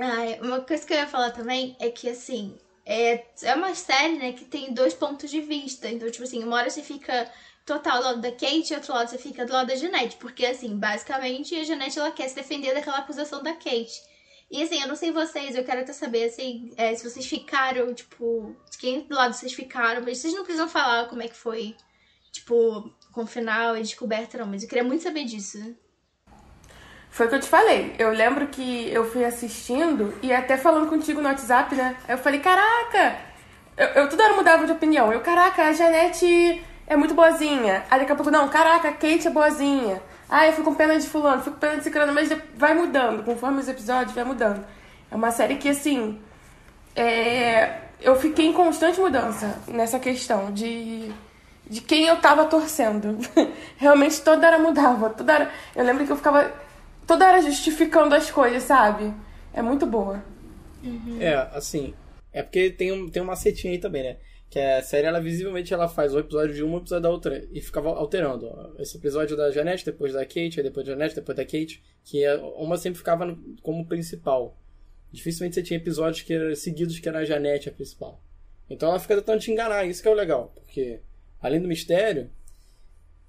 Ai, 0.00 0.40
uma 0.40 0.60
coisa 0.60 0.84
que 0.84 0.92
eu 0.92 0.98
ia 0.98 1.06
falar 1.06 1.30
também 1.30 1.76
é 1.78 1.88
que, 1.90 2.08
assim, 2.08 2.58
é, 2.84 3.24
é 3.42 3.54
uma 3.54 3.74
série, 3.74 4.16
né, 4.18 4.32
que 4.32 4.44
tem 4.44 4.72
dois 4.72 4.94
pontos 4.94 5.30
de 5.30 5.40
vista. 5.40 5.88
Então, 5.88 6.10
tipo 6.10 6.24
assim, 6.24 6.42
uma 6.42 6.56
hora 6.56 6.70
você 6.70 6.82
fica 6.82 7.30
total 7.64 7.98
do 7.98 8.04
lado 8.04 8.20
da 8.20 8.32
Kate 8.32 8.72
e 8.72 8.74
outro 8.74 8.92
lado 8.92 9.10
você 9.10 9.18
fica 9.18 9.46
do 9.46 9.52
lado 9.52 9.68
da 9.68 9.76
Janete. 9.76 10.16
Porque, 10.16 10.46
assim, 10.46 10.76
basicamente 10.78 11.54
a 11.54 11.64
Janete 11.64 11.98
ela 11.98 12.10
quer 12.10 12.28
se 12.28 12.34
defender 12.34 12.74
daquela 12.74 12.98
acusação 12.98 13.42
da 13.42 13.52
Kate. 13.52 14.10
E 14.50 14.62
assim, 14.62 14.80
eu 14.80 14.88
não 14.88 14.96
sei 14.96 15.12
vocês, 15.12 15.54
eu 15.54 15.64
quero 15.64 15.80
até 15.82 15.92
saber, 15.92 16.24
assim, 16.24 16.72
é, 16.76 16.92
se 16.94 17.08
vocês 17.08 17.24
ficaram, 17.24 17.94
tipo, 17.94 18.56
de 18.68 18.78
quem 18.78 19.02
do 19.02 19.14
lado 19.14 19.32
vocês 19.32 19.52
ficaram, 19.52 20.02
mas 20.02 20.18
vocês 20.18 20.34
não 20.34 20.42
precisam 20.42 20.68
falar 20.68 21.08
como 21.08 21.22
é 21.22 21.28
que 21.28 21.36
foi, 21.36 21.76
tipo, 22.32 22.92
com 23.12 23.22
o 23.22 23.26
final 23.26 23.76
e 23.76 23.82
descoberta, 23.82 24.38
não, 24.38 24.46
mas 24.46 24.64
eu 24.64 24.68
queria 24.68 24.82
muito 24.82 25.04
saber 25.04 25.24
disso. 25.24 25.58
Foi 27.10 27.26
o 27.26 27.28
que 27.28 27.34
eu 27.34 27.40
te 27.40 27.48
falei. 27.48 27.94
Eu 27.98 28.10
lembro 28.10 28.46
que 28.46 28.88
eu 28.92 29.04
fui 29.04 29.24
assistindo 29.24 30.14
e 30.22 30.32
até 30.32 30.56
falando 30.56 30.88
contigo 30.88 31.20
no 31.20 31.28
WhatsApp, 31.28 31.74
né? 31.74 31.96
Aí 32.06 32.14
eu 32.14 32.18
falei, 32.18 32.40
caraca! 32.40 33.16
Eu, 33.76 33.86
eu 33.88 34.08
toda 34.08 34.24
hora 34.24 34.34
mudava 34.34 34.64
de 34.64 34.72
opinião. 34.72 35.12
Eu, 35.12 35.20
caraca, 35.20 35.64
a 35.64 35.72
Janete 35.72 36.62
é 36.86 36.96
muito 36.96 37.14
boazinha. 37.14 37.84
Aí 37.90 38.00
daqui 38.00 38.12
a 38.12 38.14
pouco, 38.14 38.30
não, 38.30 38.48
caraca, 38.48 38.88
a 38.88 38.92
Kate 38.92 39.26
é 39.26 39.30
boazinha. 39.30 40.00
Ah, 40.28 40.46
eu 40.46 40.52
fico 40.52 40.70
com 40.70 40.74
pena 40.76 40.98
de 40.98 41.08
fulano, 41.08 41.42
fico 41.42 41.56
com 41.56 41.60
pena 41.60 41.76
de 41.78 41.84
ciclano, 41.84 42.12
mas 42.12 42.30
vai 42.56 42.72
mudando. 42.74 43.24
Conforme 43.24 43.58
os 43.58 43.68
episódios, 43.68 44.14
vai 44.14 44.24
mudando. 44.24 44.64
É 45.10 45.16
uma 45.16 45.32
série 45.32 45.56
que, 45.56 45.68
assim, 45.68 46.20
é, 46.94 47.78
eu 48.00 48.14
fiquei 48.14 48.46
em 48.46 48.52
constante 48.52 49.00
mudança 49.00 49.58
nessa 49.66 49.98
questão 49.98 50.52
de, 50.52 51.12
de 51.68 51.80
quem 51.80 52.06
eu 52.06 52.16
tava 52.20 52.44
torcendo. 52.44 53.18
Realmente 53.76 54.20
toda 54.20 54.46
hora 54.46 54.58
mudava. 54.58 55.10
Toda 55.10 55.34
hora... 55.34 55.50
Eu 55.74 55.84
lembro 55.84 56.06
que 56.06 56.12
eu 56.12 56.16
ficava 56.16 56.52
toda 57.06 57.26
hora 57.26 57.42
justificando 57.42 58.14
as 58.14 58.30
coisas, 58.30 58.62
sabe? 58.62 59.12
É 59.52 59.62
muito 59.62 59.86
boa. 59.86 60.22
Uhum. 60.82 61.20
É, 61.20 61.34
assim, 61.52 61.94
é 62.32 62.42
porque 62.42 62.70
tem 62.70 62.92
um, 62.92 63.08
tem 63.08 63.22
um 63.22 63.26
macetinho 63.26 63.72
aí 63.72 63.78
também, 63.78 64.02
né? 64.02 64.16
Que 64.48 64.58
a 64.58 64.82
série, 64.82 65.06
ela 65.06 65.20
visivelmente, 65.20 65.72
ela 65.72 65.88
faz 65.88 66.12
um 66.12 66.18
episódio 66.18 66.54
de 66.54 66.62
uma, 66.64 66.74
um 66.74 66.78
episódio 66.78 67.02
da 67.02 67.10
outra. 67.10 67.46
E 67.52 67.60
ficava 67.60 67.90
alterando. 67.90 68.74
Esse 68.78 68.96
episódio 68.96 69.36
da 69.36 69.50
Janete, 69.50 69.84
depois 69.84 70.12
da 70.12 70.24
Kate, 70.24 70.58
aí 70.58 70.62
depois 70.62 70.84
da 70.84 70.92
Janete, 70.92 71.14
depois 71.14 71.36
da 71.36 71.44
Kate. 71.44 71.82
Que 72.04 72.24
é, 72.24 72.34
uma 72.36 72.76
sempre 72.76 72.98
ficava 72.98 73.24
no, 73.24 73.38
como 73.62 73.86
principal. 73.86 74.58
Dificilmente 75.12 75.54
você 75.54 75.62
tinha 75.62 75.78
episódios 75.78 76.22
que 76.22 76.32
eram 76.32 76.54
seguidos 76.56 76.98
que 76.98 77.08
era 77.08 77.20
a 77.20 77.24
Janete 77.24 77.68
a 77.68 77.72
principal. 77.72 78.20
Então 78.68 78.88
ela 78.88 78.98
fica 78.98 79.16
tentando 79.16 79.40
te 79.40 79.50
enganar, 79.50 79.84
isso 79.84 80.02
que 80.02 80.08
é 80.08 80.10
o 80.10 80.14
legal. 80.14 80.52
Porque, 80.54 81.00
além 81.40 81.60
do 81.60 81.68
mistério, 81.68 82.30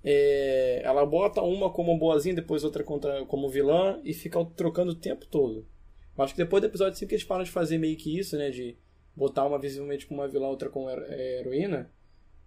é, 0.04 0.82
ela 0.84 1.06
bota 1.06 1.42
uma 1.42 1.70
como 1.70 1.98
boazinha, 1.98 2.36
depois 2.36 2.64
outra 2.64 2.84
contra, 2.84 3.26
como 3.26 3.50
vilã, 3.50 4.00
e 4.04 4.14
fica 4.14 4.44
trocando 4.46 4.92
o 4.92 4.96
tempo 4.96 5.26
todo. 5.28 5.66
Eu 6.18 6.24
acho 6.24 6.34
que 6.34 6.44
depois 6.44 6.62
do 6.62 6.68
episódio 6.68 6.98
5 6.98 7.12
eles 7.14 7.24
param 7.24 7.44
de 7.44 7.52
fazer 7.52 7.78
meio 7.78 7.98
que 7.98 8.18
isso, 8.18 8.38
né? 8.38 8.50
De 8.50 8.78
botar 9.16 9.46
uma 9.46 9.60
visivelmente 9.60 10.06
como 10.08 10.22
uma 10.22 10.28
vilã, 10.28 10.48
outra 10.48 10.70
como 10.70 10.90
é, 10.90 11.40
heroína, 11.40 11.92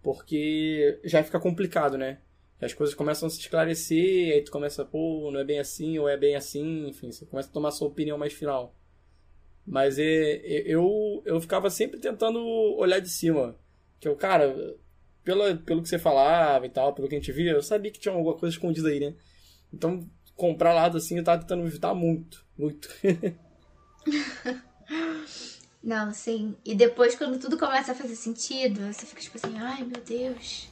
porque 0.02 1.00
já 1.04 1.22
fica 1.22 1.40
complicado, 1.40 1.96
né? 1.96 2.18
As 2.60 2.72
coisas 2.72 2.94
começam 2.94 3.26
a 3.26 3.30
se 3.30 3.40
esclarecer, 3.40 4.32
aí 4.32 4.42
tu 4.42 4.50
começa, 4.50 4.84
pô, 4.84 5.30
não 5.30 5.40
é 5.40 5.44
bem 5.44 5.58
assim, 5.58 5.98
ou 5.98 6.08
é 6.08 6.16
bem 6.16 6.34
assim, 6.34 6.88
enfim, 6.88 7.12
você 7.12 7.26
começa 7.26 7.48
a 7.48 7.52
tomar 7.52 7.70
sua 7.70 7.88
opinião 7.88 8.16
mais 8.16 8.32
final. 8.32 8.74
Mas 9.66 9.98
é, 9.98 10.04
é, 10.04 10.62
eu, 10.66 11.22
eu 11.24 11.40
ficava 11.40 11.70
sempre 11.70 11.98
tentando 11.98 12.38
olhar 12.76 13.00
de 13.00 13.08
cima. 13.08 13.56
Que 13.98 14.08
eu, 14.08 14.16
cara, 14.16 14.76
pelo, 15.24 15.56
pelo 15.58 15.82
que 15.82 15.88
você 15.88 15.98
falava 15.98 16.66
e 16.66 16.68
tal, 16.68 16.92
pelo 16.92 17.08
que 17.08 17.14
a 17.14 17.18
gente 17.18 17.32
via, 17.32 17.52
eu 17.52 17.62
sabia 17.62 17.90
que 17.90 17.98
tinha 17.98 18.14
alguma 18.14 18.36
coisa 18.36 18.54
escondida 18.54 18.88
aí, 18.88 19.00
né? 19.00 19.14
Então, 19.72 20.08
comprar 20.36 20.74
lado 20.74 20.98
assim, 20.98 21.16
eu 21.16 21.24
tava 21.24 21.40
tentando 21.40 21.66
evitar 21.66 21.94
muito, 21.94 22.44
muito. 22.56 22.88
Não, 25.82 26.12
sim. 26.12 26.56
E 26.64 26.74
depois, 26.74 27.14
quando 27.14 27.38
tudo 27.38 27.58
começa 27.58 27.92
a 27.92 27.94
fazer 27.94 28.16
sentido, 28.16 28.80
você 28.90 29.04
fica 29.04 29.20
tipo 29.20 29.36
assim, 29.36 29.58
ai 29.58 29.82
meu 29.82 30.00
Deus. 30.00 30.68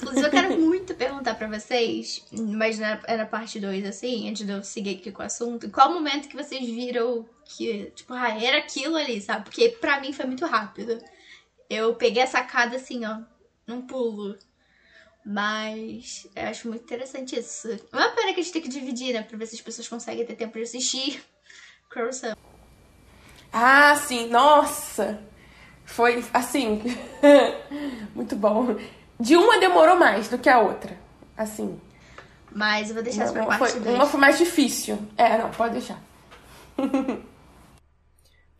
Inclusive, 0.00 0.26
eu 0.26 0.30
quero 0.30 0.60
muito 0.60 0.94
perguntar 0.94 1.34
pra 1.34 1.48
vocês, 1.48 2.22
mas 2.32 2.78
na, 2.78 3.00
é 3.06 3.16
na 3.16 3.26
parte 3.26 3.58
2, 3.58 3.84
assim, 3.86 4.28
antes 4.28 4.44
de 4.46 4.52
eu 4.52 4.62
seguir 4.62 4.96
aqui 4.96 5.10
com 5.10 5.22
o 5.22 5.26
assunto, 5.26 5.70
qual 5.70 5.92
momento 5.92 6.28
que 6.28 6.36
vocês 6.36 6.64
viram 6.66 7.26
que, 7.44 7.90
tipo, 7.94 8.12
ah, 8.12 8.28
era 8.38 8.58
aquilo 8.58 8.96
ali, 8.96 9.20
sabe? 9.20 9.44
Porque 9.44 9.70
pra 9.70 10.00
mim 10.00 10.12
foi 10.12 10.26
muito 10.26 10.44
rápido. 10.44 10.98
Eu 11.70 11.94
peguei 11.94 12.22
a 12.22 12.26
sacada 12.26 12.76
assim, 12.76 13.04
ó, 13.06 13.20
num 13.66 13.82
pulo. 13.82 14.36
Mas 15.24 16.26
eu 16.34 16.48
acho 16.48 16.68
muito 16.68 16.82
interessante 16.82 17.38
isso. 17.38 17.68
Uma 17.92 18.08
pena 18.10 18.34
que 18.34 18.40
a 18.40 18.42
gente 18.42 18.52
tem 18.52 18.62
que 18.62 18.68
dividir, 18.68 19.12
né? 19.12 19.22
Pra 19.22 19.38
ver 19.38 19.46
se 19.46 19.54
as 19.54 19.60
pessoas 19.60 19.88
conseguem 19.88 20.26
ter 20.26 20.34
tempo 20.34 20.54
de 20.54 20.64
assistir 20.64 21.22
Croissant. 21.88 22.36
Ah, 23.52 23.94
sim, 23.94 24.28
nossa! 24.28 25.22
Foi 25.84 26.24
assim. 26.32 26.82
Muito 28.14 28.34
bom. 28.34 28.76
De 29.20 29.36
uma 29.36 29.60
demorou 29.60 29.96
mais 29.96 30.28
do 30.28 30.38
que 30.38 30.48
a 30.48 30.58
outra. 30.58 30.96
Assim. 31.36 31.78
Mas 32.50 32.88
eu 32.88 32.94
vou 32.94 33.02
deixar 33.02 33.24
isso 33.24 33.32
pra 33.32 33.46
parte 33.46 33.78
foi, 33.78 33.94
Uma 33.94 34.06
foi 34.06 34.20
mais 34.20 34.38
difícil. 34.38 34.98
É, 35.16 35.38
não, 35.38 35.50
pode 35.50 35.74
deixar. 35.74 36.02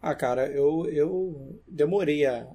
ah, 0.01 0.15
cara, 0.15 0.47
eu, 0.47 0.87
eu 0.91 1.61
demorei 1.67 2.27
a. 2.27 2.47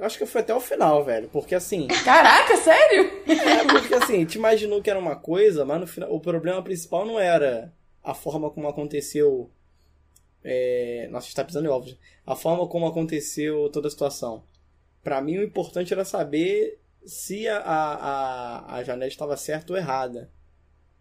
Acho 0.00 0.18
que 0.18 0.26
foi 0.26 0.40
até 0.40 0.54
o 0.54 0.60
final, 0.60 1.04
velho. 1.04 1.28
Porque 1.28 1.54
assim. 1.54 1.86
Caraca, 2.04 2.56
sério? 2.56 3.22
É, 3.26 3.64
porque 3.66 3.94
assim, 3.94 4.24
te 4.24 4.36
imaginou 4.38 4.82
que 4.82 4.90
era 4.90 4.98
uma 4.98 5.16
coisa, 5.16 5.64
mas 5.64 5.80
no 5.80 5.86
final. 5.86 6.12
O 6.12 6.20
problema 6.20 6.62
principal 6.62 7.04
não 7.04 7.18
era 7.18 7.72
a 8.02 8.14
forma 8.14 8.50
como 8.50 8.68
aconteceu 8.68 9.50
é... 10.42 11.08
Nossa, 11.10 11.28
está 11.28 11.44
pisando 11.44 11.66
em 11.66 11.70
ovos. 11.70 11.96
A 12.26 12.34
forma 12.34 12.66
como 12.66 12.86
aconteceu 12.86 13.68
toda 13.70 13.88
a 13.88 13.90
situação. 13.90 14.44
Para 15.02 15.20
mim, 15.20 15.38
o 15.38 15.42
importante 15.44 15.92
era 15.92 16.04
saber 16.04 16.78
se 17.04 17.48
a, 17.48 17.58
a, 17.58 18.74
a 18.76 18.82
Janete 18.82 19.12
estava 19.12 19.36
certa 19.36 19.72
ou 19.72 19.78
errada. 19.78 20.30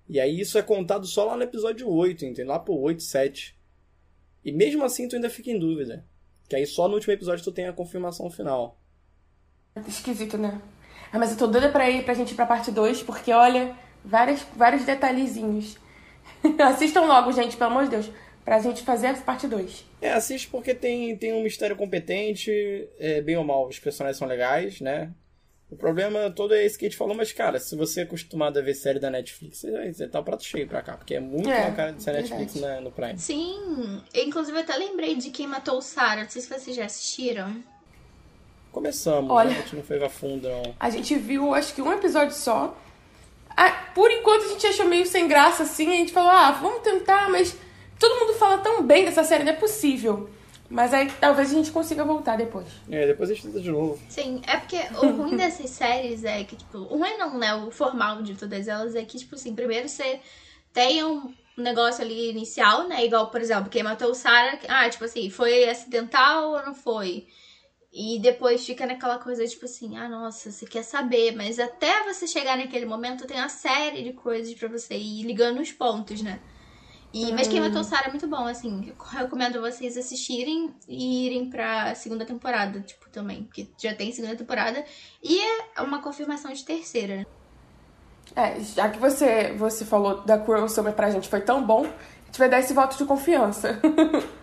E 0.07 0.19
aí 0.19 0.39
isso 0.39 0.57
é 0.57 0.61
contado 0.61 1.05
só 1.05 1.25
lá 1.25 1.35
no 1.35 1.43
episódio 1.43 1.89
8, 1.89 2.25
entendeu? 2.25 2.47
Lá 2.47 2.59
pro 2.59 2.73
8, 2.73 3.03
7. 3.03 3.57
E 4.43 4.51
mesmo 4.51 4.83
assim 4.83 5.07
tu 5.07 5.15
ainda 5.15 5.29
fica 5.29 5.51
em 5.51 5.59
dúvida. 5.59 6.05
Que 6.47 6.55
aí 6.55 6.65
só 6.65 6.87
no 6.87 6.95
último 6.95 7.13
episódio 7.13 7.43
tu 7.43 7.51
tem 7.51 7.67
a 7.67 7.73
confirmação 7.73 8.29
final. 8.29 8.78
Esquisito, 9.87 10.37
né? 10.37 10.61
Ah, 11.11 11.17
mas 11.17 11.31
eu 11.31 11.37
tô 11.37 11.47
doida 11.47 11.69
pra 11.69 11.89
ir 11.89 12.03
pra 12.03 12.13
gente 12.13 12.31
ir 12.31 12.35
pra 12.35 12.45
parte 12.45 12.71
2, 12.71 13.03
porque 13.03 13.31
olha, 13.31 13.75
vários, 14.03 14.45
vários 14.55 14.85
detalhezinhos. 14.85 15.77
Assistam 16.59 17.01
logo, 17.01 17.31
gente, 17.31 17.57
pelo 17.57 17.71
amor 17.71 17.83
de 17.85 17.91
Deus 17.91 18.09
pra 18.49 18.59
gente 18.59 18.81
fazer 18.81 19.07
a 19.07 19.13
parte 19.13 19.47
2. 19.47 19.85
É, 20.01 20.11
assiste 20.11 20.47
porque 20.47 20.73
tem, 20.73 21.15
tem 21.15 21.33
um 21.33 21.43
mistério 21.43 21.75
competente, 21.75 22.51
é, 22.97 23.21
bem 23.21 23.37
ou 23.37 23.43
mal, 23.43 23.67
os 23.67 23.77
personagens 23.77 24.17
são 24.17 24.27
legais, 24.27 24.81
né? 24.81 25.11
O 25.69 25.75
problema 25.75 26.31
todo 26.31 26.55
é 26.55 26.65
esse 26.65 26.75
que 26.75 26.85
a 26.85 26.89
gente 26.89 26.97
falou, 26.97 27.15
mas, 27.15 27.31
cara, 27.31 27.59
se 27.59 27.75
você 27.75 27.99
é 27.99 28.03
acostumado 28.03 28.57
a 28.57 28.61
ver 28.63 28.73
série 28.73 28.97
da 28.97 29.11
Netflix, 29.11 29.61
você, 29.93 30.07
tá 30.07 30.19
um 30.19 30.23
prato 30.23 30.43
cheio 30.43 30.67
pra 30.67 30.81
cá, 30.81 30.97
porque 30.97 31.13
é 31.13 31.19
muito 31.19 31.47
é, 31.47 31.71
cara 31.71 31.91
de 31.91 32.01
ser 32.01 32.13
Netflix 32.13 32.55
na, 32.55 32.81
no 32.81 32.91
Prime. 32.91 33.19
Sim, 33.19 34.01
inclusive 34.15 34.57
eu 34.57 34.63
até 34.63 34.75
lembrei 34.75 35.15
de 35.15 35.29
quem 35.29 35.45
matou 35.45 35.77
o 35.77 35.81
Sarah, 35.81 36.23
não 36.23 36.29
sei 36.29 36.41
se 36.41 36.49
vocês 36.49 36.75
já 36.75 36.85
assistiram. 36.85 37.63
Começamos, 38.71 39.31
Olha, 39.31 39.49
né? 39.49 39.57
a 39.57 39.61
gente 39.61 39.75
não 39.75 39.83
foi 39.83 40.03
a 40.03 40.09
fundo, 40.09 40.47
não. 40.47 40.75
A 40.79 40.89
gente 40.89 41.15
viu, 41.15 41.53
acho 41.53 41.73
que 41.73 41.81
um 41.81 41.91
episódio 41.91 42.35
só. 42.35 42.77
Ah, 43.57 43.71
por 43.93 44.09
enquanto 44.11 44.45
a 44.45 44.47
gente 44.49 44.67
achou 44.67 44.85
meio 44.85 45.05
sem 45.05 45.27
graça, 45.27 45.63
assim, 45.63 45.87
a 45.87 45.95
gente 45.97 46.13
falou, 46.13 46.29
ah, 46.29 46.51
vamos 46.51 46.81
tentar, 46.81 47.29
mas 47.29 47.57
Todo 47.99 48.17
mundo 48.17 48.33
fala 48.33 48.59
tão 48.59 48.81
bem 48.81 49.03
dessa 49.03 49.23
série, 49.25 49.43
não 49.43 49.51
é 49.51 49.55
possível. 49.55 50.29
Mas 50.69 50.93
aí 50.93 51.11
talvez 51.19 51.51
a 51.51 51.53
gente 51.53 51.71
consiga 51.71 52.05
voltar 52.05 52.37
depois. 52.37 52.67
É, 52.89 53.07
depois 53.07 53.29
a 53.29 53.33
gente 53.33 53.47
tenta 53.47 53.59
de 53.59 53.71
novo. 53.71 53.99
Sim, 54.07 54.41
é 54.47 54.55
porque 54.55 54.79
o 55.03 55.09
ruim 55.09 55.35
dessas 55.35 55.69
séries 55.71 56.23
é 56.23 56.43
que, 56.43 56.55
tipo, 56.55 56.77
o 56.77 56.97
ruim 56.97 57.17
não, 57.17 57.37
né? 57.37 57.53
O 57.55 57.71
formal 57.71 58.21
de 58.21 58.35
todas 58.35 58.67
elas 58.67 58.95
é 58.95 59.03
que, 59.03 59.17
tipo 59.17 59.35
assim, 59.35 59.53
primeiro 59.53 59.89
você 59.89 60.21
tem 60.71 61.03
um 61.03 61.33
negócio 61.57 62.03
ali 62.03 62.29
inicial, 62.29 62.87
né? 62.87 63.03
Igual, 63.03 63.29
por 63.31 63.41
exemplo, 63.41 63.69
quem 63.69 63.83
matou 63.83 64.11
o 64.11 64.15
Sarah, 64.15 64.59
ah, 64.69 64.87
tipo 64.87 65.03
assim, 65.03 65.29
foi 65.29 65.67
acidental 65.67 66.51
ou 66.51 66.65
não 66.65 66.75
foi? 66.75 67.27
E 67.91 68.19
depois 68.19 68.65
fica 68.65 68.85
naquela 68.85 69.17
coisa, 69.17 69.45
tipo 69.47 69.65
assim, 69.65 69.97
ah, 69.97 70.07
nossa, 70.07 70.51
você 70.51 70.65
quer 70.65 70.83
saber, 70.83 71.35
mas 71.35 71.57
até 71.57 72.03
você 72.03 72.27
chegar 72.27 72.55
naquele 72.55 72.85
momento 72.85 73.25
tem 73.25 73.37
uma 73.37 73.49
série 73.49 74.03
de 74.03 74.13
coisas 74.13 74.53
para 74.53 74.67
você 74.67 74.95
ir 74.95 75.23
ligando 75.23 75.59
os 75.59 75.71
pontos, 75.71 76.21
né? 76.21 76.39
E, 77.11 77.31
Mas 77.33 77.47
Quem 77.47 77.59
Matou 77.59 77.83
Sarah 77.83 78.07
é 78.07 78.09
muito 78.11 78.27
bom, 78.27 78.45
assim. 78.45 78.93
recomendo 79.11 79.59
vocês 79.59 79.97
assistirem 79.97 80.71
e 80.87 81.25
irem 81.25 81.49
pra 81.49 81.95
segunda 81.95 82.23
temporada, 82.23 82.79
tipo, 82.81 83.09
também. 83.09 83.43
Porque 83.43 83.67
já 83.79 83.95
tem 83.95 84.11
segunda 84.11 84.35
temporada. 84.35 84.85
E 85.23 85.39
é 85.75 85.81
uma 85.81 86.01
confirmação 86.01 86.53
de 86.53 86.63
terceira. 86.63 87.25
É, 88.35 88.59
já 88.59 88.89
que 88.89 88.99
você, 88.99 89.53
você 89.53 89.83
falou 89.85 90.21
da 90.21 90.39
Summer 90.67 90.93
pra 90.93 91.09
gente 91.09 91.27
foi 91.27 91.41
tão 91.41 91.65
bom, 91.65 91.83
a 91.83 92.25
gente 92.27 92.37
vai 92.37 92.47
dar 92.47 92.59
esse 92.59 92.73
voto 92.73 92.95
de 92.95 93.05
confiança. 93.05 93.79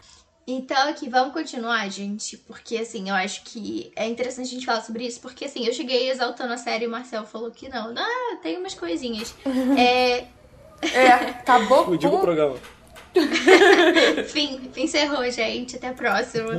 Então, 0.48 0.88
aqui, 0.88 1.08
vamos 1.08 1.32
continuar, 1.32 1.88
gente, 1.90 2.36
porque, 2.36 2.76
assim, 2.76 3.08
eu 3.08 3.16
acho 3.16 3.42
que 3.42 3.90
é 3.96 4.06
interessante 4.06 4.46
a 4.46 4.50
gente 4.50 4.64
falar 4.64 4.80
sobre 4.80 5.04
isso, 5.04 5.20
porque, 5.20 5.46
assim, 5.46 5.66
eu 5.66 5.72
cheguei 5.72 6.08
exaltando 6.08 6.52
a 6.52 6.56
série 6.56 6.84
e 6.84 6.86
o 6.86 6.90
Marcel 6.90 7.26
falou 7.26 7.50
que 7.50 7.68
não. 7.68 7.92
Ah, 7.96 8.36
tem 8.40 8.56
umas 8.56 8.74
coisinhas. 8.74 9.34
é, 9.76 10.26
é, 10.94 11.08
acabou 11.08 11.84
com... 11.90 11.94
o 11.94 12.20
programa. 12.20 12.56
fim, 14.28 14.70
encerrou, 14.76 15.28
gente. 15.32 15.76
Até 15.76 15.88
a 15.88 15.94
próxima. 15.94 16.52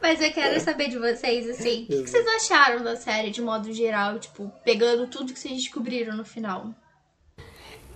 Mas 0.00 0.20
eu 0.20 0.30
quero 0.32 0.60
saber 0.60 0.90
de 0.90 0.98
vocês, 0.98 1.48
assim, 1.48 1.84
o 1.84 1.86
que, 1.86 2.02
que 2.02 2.10
vocês 2.10 2.26
acharam 2.36 2.84
da 2.84 2.94
série 2.94 3.30
de 3.30 3.40
modo 3.42 3.72
geral, 3.72 4.18
tipo, 4.20 4.52
pegando 4.62 5.08
tudo 5.08 5.32
que 5.32 5.38
vocês 5.40 5.56
descobriram 5.56 6.14
no 6.14 6.24
final? 6.24 6.72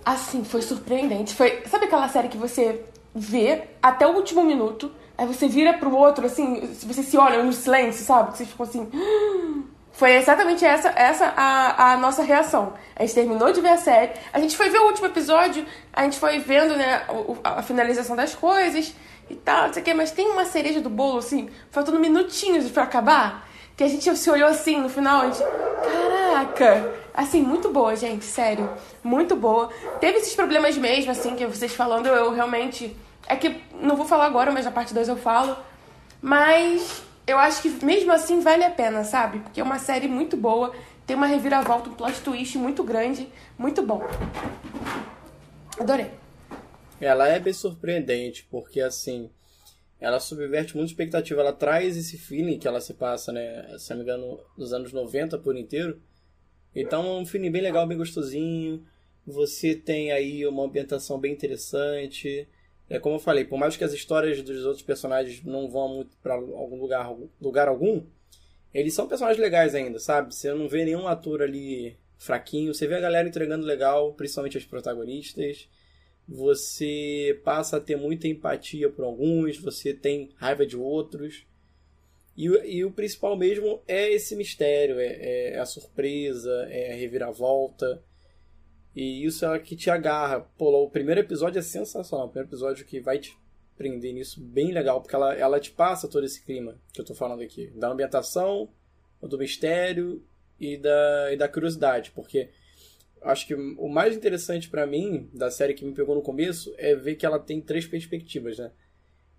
Assim, 0.03 0.43
foi 0.43 0.63
surpreendente. 0.63 1.33
Foi, 1.33 1.61
sabe 1.67 1.85
aquela 1.85 2.09
série 2.09 2.27
que 2.27 2.37
você 2.37 2.83
vê 3.13 3.63
até 3.81 4.05
o 4.05 4.11
último 4.11 4.43
minuto, 4.43 4.91
aí 5.17 5.25
você 5.25 5.47
vira 5.47 5.73
pro 5.73 5.95
outro, 5.95 6.25
assim, 6.25 6.61
você 6.83 7.03
se 7.03 7.17
olha 7.17 7.43
no 7.43 7.53
silêncio, 7.53 8.03
sabe? 8.03 8.31
Que 8.31 8.37
vocês 8.37 8.49
ficam 8.49 8.65
assim. 8.65 8.89
Foi 9.91 10.13
exatamente 10.13 10.63
essa, 10.63 10.93
essa 10.95 11.33
a, 11.35 11.91
a 11.91 11.97
nossa 11.97 12.23
reação. 12.23 12.73
A 12.95 13.01
gente 13.01 13.15
terminou 13.15 13.51
de 13.51 13.59
ver 13.59 13.71
a 13.71 13.77
série, 13.77 14.13
a 14.31 14.39
gente 14.39 14.55
foi 14.55 14.69
ver 14.69 14.77
o 14.77 14.85
último 14.85 15.07
episódio, 15.07 15.65
a 15.91 16.03
gente 16.03 16.17
foi 16.17 16.39
vendo 16.39 16.73
né, 16.77 17.03
a, 17.43 17.59
a 17.59 17.61
finalização 17.61 18.15
das 18.15 18.33
coisas 18.33 18.95
e 19.29 19.35
tal, 19.35 19.67
não 19.67 19.73
sei 19.73 19.81
o 19.81 19.85
que, 19.85 19.93
mas 19.93 20.11
tem 20.11 20.29
uma 20.29 20.45
cereja 20.45 20.79
do 20.79 20.89
bolo, 20.89 21.17
assim, 21.17 21.49
faltando 21.69 21.99
minutinhos 21.99 22.71
pra 22.71 22.83
acabar, 22.83 23.48
que 23.79 23.83
a 23.85 23.87
gente 23.87 24.13
se 24.17 24.29
olhou 24.29 24.49
assim 24.49 24.81
no 24.81 24.89
final, 24.89 25.21
a 25.21 25.31
gente. 25.31 25.41
Caraca! 25.41 26.93
Assim, 27.13 27.41
muito 27.41 27.71
boa, 27.71 27.95
gente, 27.95 28.25
sério. 28.25 28.69
Muito 29.01 29.37
boa. 29.37 29.69
Teve 30.01 30.17
esses 30.17 30.35
problemas 30.35 30.77
mesmo, 30.77 31.11
assim, 31.11 31.33
que 31.33 31.47
vocês 31.47 31.73
falando, 31.73 32.07
eu 32.07 32.33
realmente. 32.33 32.93
É 33.25 33.37
que 33.37 33.63
não 33.81 33.95
vou 33.95 34.05
falar 34.05 34.25
agora, 34.25 34.51
mas 34.51 34.65
na 34.65 34.71
parte 34.71 34.93
2 34.93 35.07
eu 35.07 35.15
falo. 35.15 35.55
Mas 36.21 37.01
eu 37.25 37.39
acho 37.39 37.61
que 37.61 37.69
mesmo 37.85 38.11
assim 38.11 38.41
vale 38.41 38.65
a 38.65 38.69
pena, 38.69 39.05
sabe? 39.05 39.39
Porque 39.39 39.61
é 39.61 39.63
uma 39.63 39.79
série 39.79 40.09
muito 40.09 40.35
boa, 40.35 40.73
tem 41.07 41.15
uma 41.15 41.27
reviravolta, 41.27 41.89
um 41.89 41.93
plot 41.93 42.19
twist 42.19 42.57
muito 42.57 42.83
grande, 42.83 43.31
muito 43.57 43.81
bom. 43.81 44.05
Adorei. 45.79 46.11
Ela 46.99 47.29
é 47.29 47.39
bem 47.39 47.53
surpreendente, 47.53 48.45
porque 48.51 48.81
assim, 48.81 49.29
ela 49.99 50.19
subverte 50.19 50.75
muito 50.75 50.89
expectativa, 50.89 51.41
ela 51.41 51.53
traz 51.53 51.97
esse 51.97 52.17
feeling 52.17 52.57
que 52.57 52.67
ela 52.67 52.79
se 52.79 52.93
passa, 52.93 53.31
né, 53.31 53.77
se 53.77 53.89
não 53.91 53.97
me 53.97 54.03
engano, 54.03 54.39
nos 54.57 54.71
anos 54.71 54.93
90 54.93 55.37
por 55.39 55.57
inteiro. 55.57 56.01
Então 56.73 57.05
é 57.05 57.19
um 57.19 57.25
feeling 57.25 57.51
bem 57.51 57.61
legal, 57.61 57.85
bem 57.85 57.97
gostosinho. 57.97 58.85
Você 59.25 59.75
tem 59.75 60.11
aí 60.11 60.47
uma 60.47 60.63
ambientação 60.63 61.19
bem 61.19 61.33
interessante. 61.33 62.47
É 62.89 62.97
como 62.97 63.15
eu 63.15 63.19
falei, 63.19 63.43
por 63.43 63.59
mais 63.59 63.75
que 63.75 63.83
as 63.83 63.93
histórias 63.93 64.41
dos 64.41 64.65
outros 64.65 64.83
personagens 64.83 65.43
não 65.43 65.69
vão 65.69 65.95
muito 65.95 66.17
para 66.23 66.33
algum 66.33 66.79
lugar, 66.79 67.13
lugar 67.39 67.67
algum, 67.67 68.03
eles 68.73 68.93
são 68.93 69.07
personagens 69.07 69.41
legais 69.41 69.75
ainda, 69.75 69.99
sabe? 69.99 70.33
Você 70.33 70.53
não 70.53 70.67
vê 70.67 70.85
nenhum 70.85 71.07
ator 71.07 71.41
ali 71.41 71.97
fraquinho, 72.17 72.73
você 72.73 72.87
vê 72.87 72.95
a 72.95 72.99
galera 72.99 73.27
entregando 73.27 73.65
legal, 73.65 74.13
principalmente 74.13 74.57
os 74.57 74.65
protagonistas. 74.65 75.67
Você 76.31 77.41
passa 77.43 77.77
a 77.77 77.81
ter 77.81 77.95
muita 77.95 78.27
empatia 78.27 78.87
por 78.87 79.03
alguns, 79.03 79.57
você 79.57 79.95
tem 79.95 80.29
raiva 80.35 80.63
de 80.63 80.77
outros. 80.77 81.47
E, 82.37 82.45
e 82.45 82.85
o 82.85 82.91
principal 82.91 83.35
mesmo 83.35 83.81
é 83.87 84.11
esse 84.11 84.35
mistério, 84.35 84.99
é, 84.99 85.53
é 85.53 85.59
a 85.59 85.65
surpresa, 85.65 86.67
é 86.69 86.93
a 86.93 86.95
reviravolta. 86.95 88.03
E 88.95 89.25
isso 89.25 89.43
é 89.43 89.57
o 89.57 89.59
que 89.59 89.75
te 89.75 89.89
agarra. 89.89 90.41
Pô, 90.55 90.83
o 90.83 90.89
primeiro 90.89 91.19
episódio 91.19 91.57
é 91.57 91.63
sensacional. 91.63 92.27
O 92.27 92.29
primeiro 92.29 92.49
episódio 92.49 92.85
que 92.85 92.99
vai 92.99 93.17
te 93.17 93.35
prender 93.75 94.13
nisso, 94.13 94.39
bem 94.39 94.71
legal, 94.71 95.01
porque 95.01 95.15
ela, 95.15 95.33
ela 95.33 95.59
te 95.59 95.71
passa 95.71 96.07
todo 96.07 96.25
esse 96.25 96.43
clima 96.43 96.79
que 96.93 97.01
eu 97.01 97.05
tô 97.05 97.15
falando 97.15 97.41
aqui. 97.41 97.71
Da 97.71 97.89
ambientação, 97.89 98.69
do 99.19 99.37
mistério 99.37 100.23
e 100.59 100.77
da, 100.77 101.33
e 101.33 101.37
da 101.37 101.47
curiosidade. 101.47 102.11
Porque 102.11 102.49
acho 103.21 103.47
que 103.47 103.53
o 103.53 103.87
mais 103.87 104.15
interessante 104.15 104.69
para 104.69 104.85
mim 104.85 105.29
da 105.33 105.51
série 105.51 105.73
que 105.73 105.85
me 105.85 105.93
pegou 105.93 106.15
no 106.15 106.21
começo 106.21 106.73
é 106.77 106.95
ver 106.95 107.15
que 107.15 107.25
ela 107.25 107.39
tem 107.39 107.61
três 107.61 107.85
perspectivas, 107.85 108.57
né? 108.57 108.71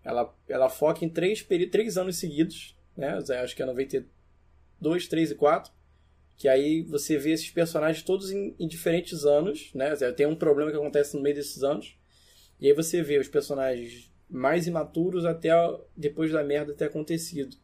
Ela, 0.02 0.34
ela 0.48 0.68
foca 0.68 1.04
em 1.04 1.08
três, 1.08 1.46
três 1.70 1.96
anos 1.96 2.16
seguidos, 2.16 2.76
né? 2.96 3.18
Acho 3.42 3.54
que 3.54 3.62
é 3.62 3.66
92, 3.66 5.08
3 5.08 5.30
e 5.30 5.34
4 5.34 5.72
que 6.40 6.48
aí 6.48 6.80
você 6.80 7.18
vê 7.18 7.32
esses 7.32 7.50
personagens 7.50 8.02
todos 8.02 8.30
em, 8.30 8.54
em, 8.58 8.66
diferentes 8.66 9.26
anos, 9.26 9.70
né? 9.74 9.94
Tem 10.16 10.24
um 10.24 10.34
problema 10.34 10.70
que 10.70 10.76
acontece 10.78 11.14
no 11.14 11.22
meio 11.22 11.34
desses 11.34 11.62
anos. 11.62 11.98
E 12.58 12.66
aí 12.66 12.72
você 12.72 13.02
vê 13.02 13.18
os 13.18 13.28
personagens 13.28 14.10
mais 14.26 14.66
imaturos 14.66 15.26
até 15.26 15.50
depois 15.94 16.32
da 16.32 16.42
merda 16.42 16.72
ter 16.72 16.86
acontecido. 16.86 17.54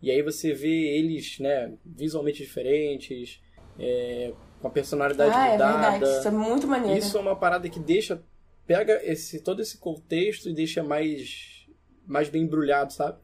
E 0.00 0.12
aí 0.12 0.22
você 0.22 0.52
vê 0.52 0.96
eles, 0.96 1.40
né, 1.40 1.76
visualmente 1.84 2.44
diferentes, 2.44 3.42
é, 3.78 4.32
com 4.64 4.68
a 4.68 4.70
personalidade 4.70 5.30
ah, 5.30 5.52
mudada. 5.52 5.86
É 5.86 5.90
verdade. 5.90 6.18
Isso 6.18 6.28
é 6.28 6.30
muito 6.30 6.66
maneiro. 6.66 6.98
Isso 6.98 7.18
é 7.18 7.20
uma 7.20 7.36
parada 7.36 7.68
que 7.68 7.78
deixa 7.78 8.22
pega 8.66 8.98
esse 9.04 9.40
todo 9.40 9.60
esse 9.60 9.76
contexto 9.76 10.48
e 10.48 10.54
deixa 10.54 10.82
mais 10.82 11.66
mais 12.06 12.30
bem 12.30 12.44
embrulhado, 12.44 12.90
sabe? 12.90 13.18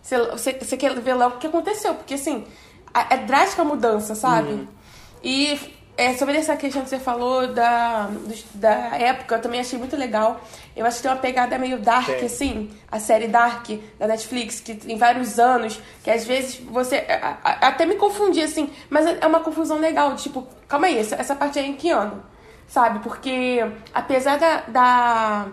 Você, 0.00 0.18
você, 0.30 0.52
você 0.54 0.76
quer 0.78 0.98
ver 0.98 1.14
logo 1.14 1.36
o 1.36 1.38
que 1.38 1.46
aconteceu, 1.46 1.94
porque 1.94 2.14
assim, 2.14 2.44
é 3.10 3.18
drástica 3.18 3.62
a 3.62 3.64
mudança, 3.66 4.14
sabe? 4.14 4.52
Uhum. 4.52 4.68
E 5.22 5.58
é, 6.02 6.16
sobre 6.16 6.36
essa 6.36 6.56
questão 6.56 6.82
que 6.82 6.88
você 6.88 6.98
falou 6.98 7.46
da, 7.46 8.10
da 8.54 8.96
época, 8.96 9.36
eu 9.36 9.40
também 9.40 9.60
achei 9.60 9.78
muito 9.78 9.96
legal. 9.96 10.40
Eu 10.74 10.84
acho 10.84 10.96
que 10.96 11.02
tem 11.04 11.12
uma 11.12 11.18
pegada 11.18 11.56
meio 11.58 11.78
dark, 11.78 12.18
Sim. 12.18 12.26
assim, 12.26 12.70
a 12.90 12.98
série 12.98 13.28
Dark 13.28 13.68
da 14.00 14.08
Netflix, 14.08 14.58
que 14.58 14.74
tem 14.74 14.98
vários 14.98 15.38
anos, 15.38 15.80
que 16.02 16.10
às 16.10 16.24
vezes 16.24 16.56
você. 16.56 16.96
A, 17.08 17.36
a, 17.44 17.68
até 17.68 17.86
me 17.86 17.94
confundi, 17.94 18.42
assim, 18.42 18.68
mas 18.90 19.06
é 19.06 19.24
uma 19.24 19.38
confusão 19.38 19.78
legal. 19.78 20.16
Tipo, 20.16 20.44
calma 20.66 20.88
aí, 20.88 20.98
essa, 20.98 21.14
essa 21.14 21.36
parte 21.36 21.60
é 21.60 21.62
em 21.62 21.74
que 21.74 21.90
ano? 21.90 22.20
Sabe? 22.66 22.98
Porque 22.98 23.64
apesar 23.94 24.38
da, 24.38 24.62
da. 24.62 25.46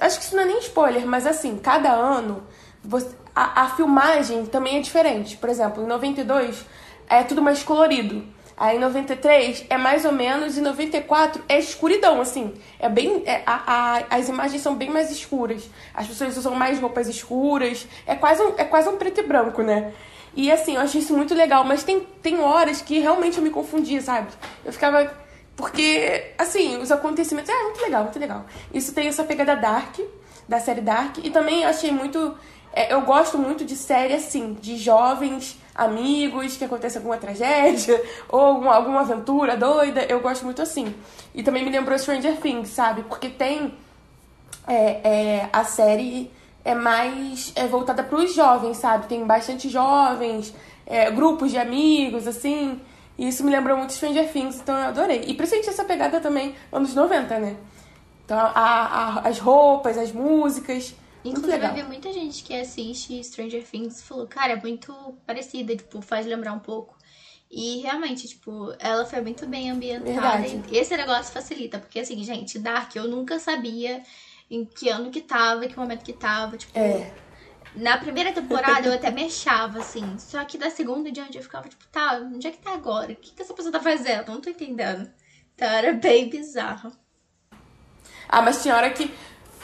Acho 0.00 0.18
que 0.18 0.24
isso 0.24 0.34
não 0.34 0.42
é 0.42 0.46
nem 0.46 0.58
spoiler, 0.60 1.06
mas 1.06 1.26
assim, 1.26 1.58
cada 1.58 1.92
ano. 1.92 2.42
Você, 2.82 3.14
a, 3.36 3.64
a 3.64 3.68
filmagem 3.70 4.46
também 4.46 4.78
é 4.78 4.80
diferente. 4.80 5.36
Por 5.36 5.50
exemplo, 5.50 5.82
em 5.82 5.86
92 5.86 6.64
é 7.10 7.22
tudo 7.22 7.42
mais 7.42 7.62
colorido. 7.62 8.24
Aí 8.62 8.76
em 8.76 8.78
93 8.78 9.66
é 9.68 9.76
mais 9.76 10.04
ou 10.04 10.12
menos, 10.12 10.56
e 10.56 10.60
94 10.60 11.42
é 11.48 11.58
escuridão, 11.58 12.20
assim. 12.20 12.54
É 12.78 12.88
bem. 12.88 13.24
É, 13.26 13.42
a, 13.44 13.56
a, 13.66 14.16
as 14.16 14.28
imagens 14.28 14.62
são 14.62 14.76
bem 14.76 14.88
mais 14.88 15.10
escuras. 15.10 15.68
As 15.92 16.06
pessoas 16.06 16.36
usam 16.36 16.54
mais 16.54 16.78
roupas 16.78 17.08
escuras. 17.08 17.88
É 18.06 18.14
quase 18.14 18.40
um, 18.40 18.54
é 18.56 18.62
quase 18.62 18.88
um 18.88 18.96
preto 18.96 19.18
e 19.18 19.24
branco, 19.24 19.62
né? 19.62 19.92
E 20.36 20.48
assim, 20.52 20.76
eu 20.76 20.80
achei 20.80 21.00
isso 21.00 21.12
muito 21.12 21.34
legal, 21.34 21.64
mas 21.64 21.82
tem, 21.82 22.06
tem 22.22 22.38
horas 22.38 22.80
que 22.80 23.00
realmente 23.00 23.36
eu 23.36 23.42
me 23.42 23.50
confundia, 23.50 24.00
sabe? 24.00 24.28
Eu 24.64 24.72
ficava. 24.72 25.12
Porque, 25.56 26.32
assim, 26.38 26.76
os 26.76 26.92
acontecimentos. 26.92 27.50
É 27.50 27.62
muito 27.64 27.82
legal, 27.82 28.04
muito 28.04 28.18
legal. 28.20 28.46
Isso 28.72 28.94
tem 28.94 29.08
essa 29.08 29.24
pegada 29.24 29.56
Dark, 29.56 29.98
da 30.48 30.60
série 30.60 30.82
Dark. 30.82 31.18
E 31.18 31.30
também 31.30 31.64
achei 31.64 31.90
muito 31.90 32.36
é, 32.72 32.92
eu 32.92 33.02
gosto 33.02 33.38
muito 33.38 33.64
de 33.64 33.76
série 33.76 34.14
assim, 34.14 34.56
de 34.60 34.76
jovens 34.76 35.58
amigos 35.74 36.56
que 36.56 36.64
acontece 36.64 36.96
alguma 36.96 37.16
tragédia 37.16 38.02
ou 38.28 38.40
alguma, 38.40 38.74
alguma 38.74 39.00
aventura 39.00 39.56
doida. 39.56 40.04
Eu 40.04 40.20
gosto 40.20 40.44
muito 40.44 40.62
assim. 40.62 40.94
E 41.34 41.42
também 41.42 41.64
me 41.64 41.70
lembrou 41.70 41.98
Stranger 41.98 42.36
Things, 42.40 42.68
sabe? 42.68 43.02
Porque 43.02 43.28
tem 43.28 43.74
é, 44.66 45.00
é, 45.04 45.48
a 45.52 45.64
série 45.64 46.30
é 46.64 46.74
mais 46.74 47.52
é 47.56 47.66
voltada 47.66 48.02
para 48.02 48.18
os 48.18 48.34
jovens, 48.34 48.78
sabe? 48.78 49.06
Tem 49.06 49.24
bastante 49.24 49.68
jovens, 49.68 50.54
é, 50.86 51.10
grupos 51.10 51.50
de 51.50 51.58
amigos, 51.58 52.26
assim. 52.26 52.80
E 53.18 53.28
isso 53.28 53.44
me 53.44 53.50
lembrou 53.50 53.76
muito 53.76 53.92
Stranger 53.92 54.32
Things, 54.32 54.56
então 54.56 54.76
eu 54.76 54.86
adorei. 54.86 55.24
E 55.26 55.34
principalmente 55.34 55.68
essa 55.68 55.84
pegada 55.84 56.20
também 56.20 56.54
anos 56.72 56.94
90, 56.94 57.38
né? 57.38 57.56
Então 58.24 58.38
a, 58.38 58.50
a, 58.54 59.28
as 59.28 59.38
roupas, 59.38 59.98
as 59.98 60.12
músicas. 60.12 60.94
Inclusive, 61.24 61.64
eu 61.64 61.74
vi 61.74 61.82
muita 61.84 62.12
gente 62.12 62.42
que 62.42 62.54
assiste 62.54 63.22
Stranger 63.22 63.64
Things 63.64 64.00
e 64.00 64.02
falou, 64.02 64.26
cara, 64.26 64.54
é 64.54 64.56
muito 64.56 64.92
parecida, 65.24 65.76
tipo, 65.76 66.02
faz 66.02 66.26
lembrar 66.26 66.52
um 66.52 66.58
pouco. 66.58 66.96
E 67.50 67.82
realmente, 67.82 68.26
tipo, 68.26 68.74
ela 68.78 69.04
foi 69.04 69.20
muito 69.20 69.46
bem 69.46 69.70
ambientada. 69.70 70.46
E 70.70 70.76
esse 70.76 70.96
negócio 70.96 71.32
facilita, 71.32 71.78
porque 71.78 72.00
assim, 72.00 72.22
gente, 72.24 72.58
Dark, 72.58 72.96
eu 72.96 73.06
nunca 73.06 73.38
sabia 73.38 74.02
em 74.50 74.64
que 74.64 74.88
ano 74.88 75.10
que 75.10 75.20
tava, 75.20 75.64
em 75.64 75.68
que 75.68 75.78
momento 75.78 76.02
que 76.02 76.14
tava, 76.14 76.56
tipo. 76.56 76.76
É. 76.76 77.12
Na 77.74 77.96
primeira 77.98 78.32
temporada 78.32 78.86
eu 78.86 78.94
até 78.94 79.10
me 79.10 79.24
achava, 79.24 79.78
assim. 79.78 80.18
Só 80.18 80.42
que 80.44 80.58
da 80.58 80.70
segunda 80.70 81.12
diante 81.12 81.36
eu 81.36 81.42
ficava, 81.42 81.68
tipo, 81.68 81.86
tá, 81.88 82.20
onde 82.22 82.46
é 82.46 82.50
que 82.50 82.58
tá 82.58 82.72
agora? 82.72 83.12
O 83.12 83.16
que, 83.16 83.32
que 83.32 83.42
essa 83.42 83.54
pessoa 83.54 83.72
tá 83.72 83.80
fazendo? 83.80 84.32
Não 84.32 84.40
tô 84.40 84.50
entendendo. 84.50 85.10
Então 85.54 85.68
era 85.68 85.92
bem 85.92 86.28
bizarro. 86.28 86.90
Ah, 88.28 88.40
mas 88.40 88.62
tinha 88.62 88.74
hora 88.74 88.90
que 88.90 89.12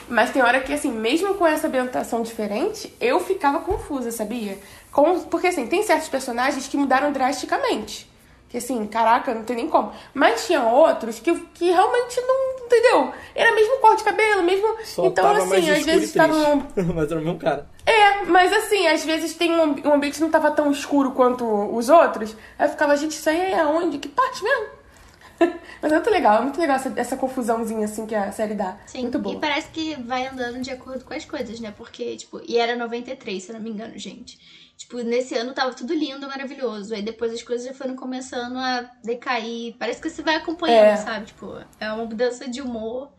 mas 0.07 0.31
tem 0.31 0.41
hora 0.41 0.59
que, 0.61 0.73
assim, 0.73 0.91
mesmo 0.91 1.35
com 1.35 1.45
essa 1.45 1.67
ambientação 1.67 2.21
diferente, 2.21 2.93
eu 2.99 3.19
ficava 3.19 3.59
confusa, 3.59 4.11
sabia? 4.11 4.57
Com, 4.91 5.21
porque, 5.21 5.47
assim, 5.47 5.67
tem 5.67 5.83
certos 5.83 6.09
personagens 6.09 6.67
que 6.67 6.77
mudaram 6.77 7.11
drasticamente. 7.11 8.09
Que, 8.49 8.57
assim, 8.57 8.85
caraca, 8.87 9.33
não 9.33 9.43
tem 9.43 9.55
nem 9.55 9.67
como. 9.67 9.91
Mas 10.13 10.47
tinha 10.47 10.63
outros 10.63 11.19
que, 11.19 11.33
que 11.53 11.69
realmente 11.69 12.19
não, 12.21 12.65
entendeu? 12.65 13.11
Era 13.35 13.53
mesmo 13.53 13.77
corte 13.77 13.99
de 13.99 14.05
cabelo, 14.05 14.41
mesmo... 14.41 14.75
Só 14.83 15.05
então, 15.05 15.29
assim, 15.31 15.69
às 15.69 15.85
vezes 15.85 16.13
tava... 16.13 16.35
Um... 16.35 16.63
mas 16.95 17.11
era 17.11 17.19
o 17.19 17.23
mesmo 17.23 17.37
cara. 17.37 17.69
É, 17.85 18.23
mas 18.25 18.51
assim, 18.51 18.87
às 18.87 19.05
vezes 19.05 19.35
tem 19.35 19.51
um, 19.51 19.87
um 19.87 19.93
ambiente 19.93 20.15
que 20.15 20.21
não 20.21 20.31
tava 20.31 20.49
tão 20.51 20.71
escuro 20.71 21.11
quanto 21.11 21.45
os 21.45 21.89
outros. 21.89 22.35
Aí 22.57 22.67
eu 22.67 22.71
ficava, 22.71 22.95
gente, 22.95 23.11
isso 23.11 23.29
aí 23.29 23.51
é 23.51 23.59
aonde? 23.59 23.99
Que 23.99 24.07
parte 24.07 24.43
mesmo? 24.43 24.78
Mas 25.81 25.91
é 25.91 25.95
muito 25.95 26.09
legal, 26.09 26.39
é 26.39 26.41
muito 26.41 26.59
legal 26.59 26.75
essa, 26.75 26.93
essa, 26.95 27.17
confusãozinha 27.17 27.85
assim 27.85 28.05
que 28.05 28.13
a 28.13 28.31
série 28.31 28.53
dá. 28.53 28.77
Sim, 28.85 29.03
muito 29.03 29.19
bom. 29.19 29.33
E 29.33 29.39
parece 29.39 29.69
que 29.69 29.95
vai 29.95 30.27
andando 30.27 30.61
de 30.61 30.71
acordo 30.71 31.05
com 31.05 31.13
as 31.13 31.25
coisas, 31.25 31.59
né? 31.59 31.73
Porque, 31.75 32.17
tipo, 32.17 32.41
e 32.45 32.57
era 32.57 32.75
93, 32.75 33.41
se 33.41 33.49
eu 33.49 33.55
não 33.55 33.61
me 33.61 33.69
engano, 33.69 33.97
gente. 33.97 34.37
Tipo, 34.77 34.97
nesse 34.99 35.35
ano 35.35 35.53
tava 35.53 35.73
tudo 35.73 35.93
lindo, 35.93 36.27
maravilhoso. 36.27 36.93
Aí 36.93 37.01
depois 37.01 37.33
as 37.33 37.43
coisas 37.43 37.67
já 37.67 37.73
foram 37.73 37.95
começando 37.95 38.57
a 38.57 38.81
decair. 39.03 39.75
Parece 39.77 40.01
que 40.01 40.09
você 40.09 40.21
vai 40.21 40.35
acompanhando, 40.35 40.93
é. 40.93 40.97
sabe? 40.97 41.27
Tipo, 41.27 41.61
é 41.79 41.91
uma 41.91 42.05
mudança 42.05 42.49
de 42.49 42.61
humor 42.61 43.11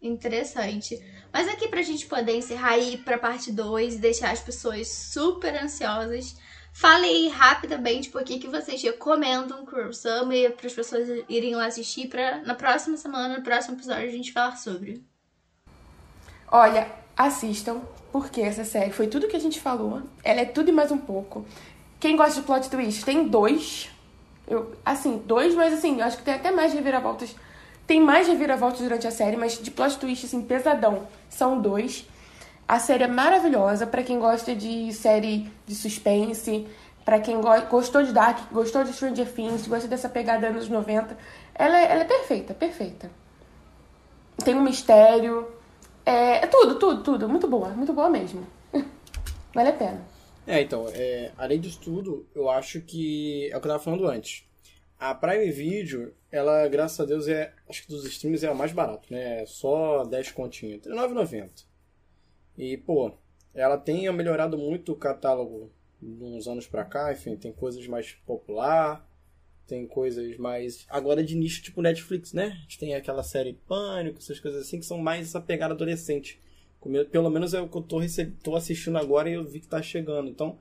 interessante. 0.00 1.02
Mas 1.32 1.48
aqui 1.48 1.68
pra 1.68 1.82
gente 1.82 2.06
poder 2.06 2.36
encerrar 2.36 2.78
e 2.78 2.94
ir 2.94 2.98
pra 2.98 3.18
parte 3.18 3.52
2 3.52 3.94
e 3.94 3.98
deixar 3.98 4.32
as 4.32 4.40
pessoas 4.40 4.88
super 4.88 5.54
ansiosas 5.54 6.36
Fale 6.78 7.06
aí 7.06 7.26
rapidamente 7.26 8.08
por 8.08 8.22
que, 8.22 8.38
que 8.38 8.46
vocês 8.46 8.80
recomendam 8.80 9.66
Kurosawa 9.66 10.28
para 10.56 10.68
as 10.68 10.72
pessoas 10.72 11.08
irem 11.28 11.56
lá 11.56 11.66
assistir 11.66 12.06
para 12.06 12.38
na 12.42 12.54
próxima 12.54 12.96
semana, 12.96 13.36
no 13.36 13.42
próximo 13.42 13.74
episódio, 13.74 14.06
a 14.06 14.12
gente 14.12 14.32
falar 14.32 14.56
sobre. 14.56 15.02
Olha, 16.46 16.88
assistam, 17.16 17.80
porque 18.12 18.40
essa 18.40 18.64
série 18.64 18.92
foi 18.92 19.08
tudo 19.08 19.26
que 19.26 19.34
a 19.34 19.40
gente 19.40 19.60
falou. 19.60 20.04
Ela 20.22 20.42
é 20.42 20.44
tudo 20.44 20.68
e 20.68 20.72
mais 20.72 20.92
um 20.92 20.98
pouco. 20.98 21.44
Quem 21.98 22.16
gosta 22.16 22.40
de 22.40 22.46
plot 22.46 22.70
twist 22.70 23.04
tem 23.04 23.26
dois. 23.26 23.90
Eu, 24.46 24.72
assim, 24.86 25.18
dois, 25.26 25.56
mas 25.56 25.74
assim, 25.74 26.00
acho 26.00 26.18
que 26.18 26.22
tem 26.22 26.34
até 26.34 26.52
mais 26.52 26.72
reviravoltas. 26.72 27.34
Tem 27.88 28.00
mais 28.00 28.28
reviravoltas 28.28 28.82
durante 28.82 29.04
a 29.04 29.10
série, 29.10 29.36
mas 29.36 29.60
de 29.60 29.72
plot 29.72 29.98
twist, 29.98 30.26
assim, 30.26 30.42
pesadão, 30.42 31.08
são 31.28 31.60
dois. 31.60 32.06
A 32.68 32.78
série 32.78 33.04
é 33.04 33.08
maravilhosa 33.08 33.86
para 33.86 34.02
quem 34.02 34.18
gosta 34.18 34.54
de 34.54 34.92
série 34.92 35.50
de 35.64 35.74
suspense, 35.74 36.66
para 37.02 37.18
quem 37.18 37.40
go 37.40 37.48
gostou 37.70 38.02
de 38.02 38.12
Dark, 38.12 38.52
gostou 38.52 38.84
de 38.84 38.92
Stranger 38.92 39.32
Things, 39.32 39.66
gosta 39.66 39.88
dessa 39.88 40.06
pegada 40.06 40.48
anos 40.48 40.68
90. 40.68 41.16
Ela 41.54 41.80
é, 41.80 41.90
ela 41.90 42.02
é 42.02 42.04
perfeita, 42.04 42.52
perfeita. 42.52 43.10
Tem 44.44 44.54
um 44.54 44.62
mistério. 44.62 45.48
É, 46.04 46.44
é 46.44 46.46
tudo, 46.46 46.78
tudo, 46.78 47.02
tudo. 47.02 47.26
Muito 47.26 47.48
boa, 47.48 47.70
muito 47.70 47.94
boa 47.94 48.10
mesmo. 48.10 48.46
vale 49.54 49.70
a 49.70 49.72
pena. 49.72 50.06
É, 50.46 50.60
então, 50.60 50.86
é, 50.92 51.32
além 51.38 51.58
disso 51.58 51.80
tudo, 51.82 52.26
eu 52.34 52.50
acho 52.50 52.82
que 52.82 53.50
é 53.50 53.56
o 53.56 53.60
que 53.62 53.66
eu 53.66 53.72
tava 53.72 53.82
falando 53.82 54.06
antes. 54.06 54.44
A 55.00 55.14
Prime 55.14 55.50
Video, 55.50 56.12
ela, 56.30 56.68
graças 56.68 57.00
a 57.00 57.06
Deus, 57.06 57.28
é. 57.28 57.50
Acho 57.66 57.82
que 57.82 57.88
dos 57.88 58.04
streams 58.04 58.44
é 58.44 58.50
a 58.50 58.54
mais 58.54 58.72
barato, 58.72 59.10
né? 59.10 59.40
É 59.42 59.46
só 59.46 60.04
10 60.04 60.32
continhos. 60.32 60.84
R$9,90. 60.84 61.67
E, 62.58 62.76
pô, 62.76 63.12
ela 63.54 63.78
tem 63.78 64.12
melhorado 64.12 64.58
muito 64.58 64.92
o 64.92 64.96
catálogo 64.96 65.70
de 66.02 66.24
uns 66.24 66.48
anos 66.48 66.66
pra 66.66 66.84
cá, 66.84 67.12
enfim, 67.12 67.36
tem 67.36 67.52
coisas 67.52 67.86
mais 67.86 68.12
popular, 68.26 69.08
tem 69.64 69.86
coisas 69.86 70.36
mais. 70.36 70.84
Agora 70.88 71.22
de 71.22 71.36
nicho 71.36 71.62
tipo 71.62 71.80
Netflix, 71.80 72.32
né? 72.32 72.46
A 72.46 72.62
gente 72.62 72.78
tem 72.78 72.94
aquela 72.94 73.22
série 73.22 73.52
Pânico, 73.68 74.18
essas 74.18 74.40
coisas 74.40 74.66
assim, 74.66 74.80
que 74.80 74.86
são 74.86 74.98
mais 74.98 75.28
essa 75.28 75.40
pegada 75.40 75.72
adolescente. 75.72 76.40
Pelo 77.10 77.30
menos 77.30 77.54
é 77.54 77.60
o 77.60 77.68
que 77.68 77.76
eu 77.76 77.82
tô, 77.82 77.98
receb... 77.98 78.34
tô 78.42 78.56
assistindo 78.56 78.98
agora 78.98 79.30
e 79.30 79.34
eu 79.34 79.44
vi 79.44 79.60
que 79.60 79.68
tá 79.68 79.80
chegando. 79.80 80.28
Então, 80.28 80.58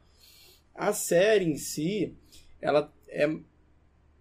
a 0.74 0.94
série 0.94 1.46
em 1.46 1.58
si, 1.58 2.16
ela 2.62 2.92
é 3.08 3.28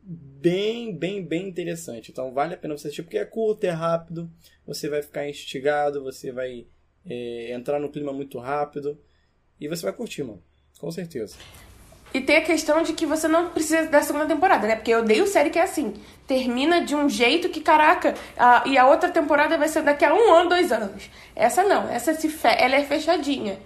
bem, 0.03 0.97
bem, 0.97 1.25
bem 1.25 1.49
interessante. 1.49 2.11
Então 2.11 2.33
vale 2.33 2.55
a 2.55 2.57
pena 2.57 2.77
você 2.77 2.89
assistir, 2.89 3.03
porque 3.03 3.19
é 3.19 3.25
curto, 3.25 3.65
é 3.65 3.71
rápido, 3.71 4.31
você 4.67 4.89
vai 4.89 5.03
ficar 5.03 5.29
instigado, 5.29 6.03
você 6.03 6.31
vai 6.31 6.67
entrar 7.09 7.79
no 7.79 7.89
clima 7.89 8.13
muito 8.13 8.39
rápido 8.39 8.99
e 9.61 9.69
você 9.69 9.83
vai 9.85 9.93
curtir, 9.93 10.23
mano. 10.23 10.43
Com 10.79 10.91
certeza. 10.91 11.37
E 12.13 12.21
tem 12.21 12.37
a 12.37 12.43
questão 12.43 12.83
de 12.83 12.93
que 12.93 13.05
você 13.05 13.29
não 13.29 13.51
precisa 13.51 13.89
da 13.89 14.01
segunda 14.01 14.27
temporada, 14.27 14.67
né? 14.67 14.77
Porque 14.77 14.91
eu 14.91 15.01
odeio 15.01 15.27
série 15.27 15.51
que 15.51 15.59
é 15.59 15.63
assim. 15.63 15.95
Termina 16.27 16.83
de 16.83 16.95
um 16.95 17.09
jeito 17.09 17.49
que, 17.49 17.61
caraca, 17.61 18.15
a, 18.37 18.63
e 18.67 18.79
a 18.79 18.87
outra 18.87 19.11
temporada 19.11 19.59
vai 19.59 19.69
ser 19.69 19.83
daqui 19.83 20.05
a 20.05 20.15
um 20.15 20.33
ano, 20.33 20.49
dois 20.49 20.73
anos. 20.73 21.11
Essa 21.35 21.63
não, 21.63 21.89
essa 21.89 22.15
se 22.15 22.29
fe 22.29 22.49
ela 22.49 22.77
é 22.77 22.85
fechadinha. 22.85 23.59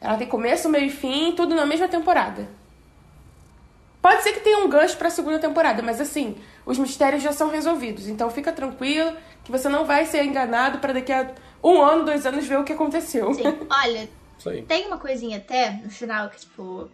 Ela 0.00 0.16
tem 0.16 0.26
começo, 0.26 0.68
meio 0.68 0.86
e 0.86 0.90
fim, 0.90 1.32
tudo 1.32 1.54
na 1.54 1.66
mesma 1.66 1.88
temporada. 1.88 2.48
Pode 4.00 4.22
ser 4.22 4.32
que 4.32 4.40
tenha 4.40 4.58
um 4.58 4.68
gancho 4.68 4.96
pra 4.96 5.10
segunda 5.10 5.38
temporada, 5.38 5.82
mas 5.82 6.00
assim, 6.00 6.36
os 6.64 6.78
mistérios 6.78 7.22
já 7.22 7.32
são 7.32 7.48
resolvidos. 7.50 8.06
Então 8.06 8.30
fica 8.30 8.52
tranquilo 8.52 9.16
que 9.44 9.50
você 9.50 9.68
não 9.68 9.84
vai 9.84 10.06
ser 10.06 10.24
enganado 10.24 10.78
para 10.78 10.92
daqui 10.92 11.12
a 11.12 11.32
um 11.62 11.80
ano, 11.82 12.04
dois 12.04 12.24
anos 12.24 12.46
ver 12.46 12.58
o 12.58 12.64
que 12.64 12.72
aconteceu. 12.72 13.34
Sim, 13.34 13.42
olha, 13.68 14.08
tem 14.66 14.86
uma 14.86 14.98
coisinha 14.98 15.38
até 15.38 15.70
no 15.70 15.90
final 15.90 16.28
que, 16.30 16.38
tipo, 16.40 16.88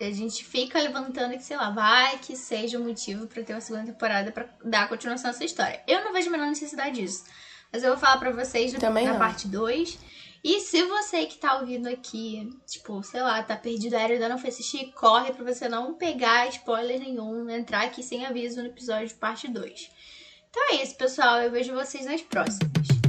a 0.00 0.10
gente 0.10 0.44
fica 0.44 0.78
levantando 0.80 1.32
que, 1.32 1.42
sei 1.42 1.56
lá, 1.56 1.70
vai 1.70 2.18
que 2.18 2.36
seja 2.36 2.78
o 2.78 2.84
motivo 2.84 3.26
para 3.26 3.42
ter 3.42 3.54
uma 3.54 3.60
segunda 3.60 3.86
temporada 3.86 4.30
para 4.30 4.46
dar 4.64 4.88
continuação 4.88 5.30
a 5.30 5.34
essa 5.34 5.44
história. 5.44 5.80
Eu 5.86 6.04
não 6.04 6.12
vejo 6.12 6.28
a 6.28 6.32
menor 6.32 6.46
necessidade 6.46 7.00
disso. 7.00 7.24
Mas 7.72 7.82
eu 7.84 7.90
vou 7.90 7.98
falar 7.98 8.18
pra 8.18 8.30
vocês 8.32 8.72
Também 8.74 9.06
na 9.06 9.12
não. 9.12 9.18
parte 9.18 9.46
2. 9.46 9.98
E 10.42 10.60
se 10.60 10.82
você 10.84 11.26
que 11.26 11.38
tá 11.38 11.58
ouvindo 11.58 11.86
aqui, 11.86 12.50
tipo, 12.66 13.02
sei 13.02 13.20
lá, 13.20 13.42
tá 13.42 13.56
perdido 13.56 13.94
aéreo 13.94 14.14
ainda 14.14 14.28
não 14.28 14.38
foi 14.38 14.48
assistir, 14.48 14.92
corre 14.92 15.32
pra 15.32 15.44
você 15.44 15.68
não 15.68 15.94
pegar 15.94 16.48
spoiler 16.48 16.98
nenhum, 16.98 17.48
entrar 17.50 17.82
aqui 17.82 18.02
sem 18.02 18.24
aviso 18.24 18.60
no 18.60 18.68
episódio 18.68 19.08
de 19.08 19.14
parte 19.14 19.48
2. 19.48 19.90
Então 20.48 20.70
é 20.70 20.82
isso, 20.82 20.96
pessoal. 20.96 21.42
Eu 21.42 21.50
vejo 21.50 21.74
vocês 21.74 22.06
nas 22.06 22.22
próximas. 22.22 22.99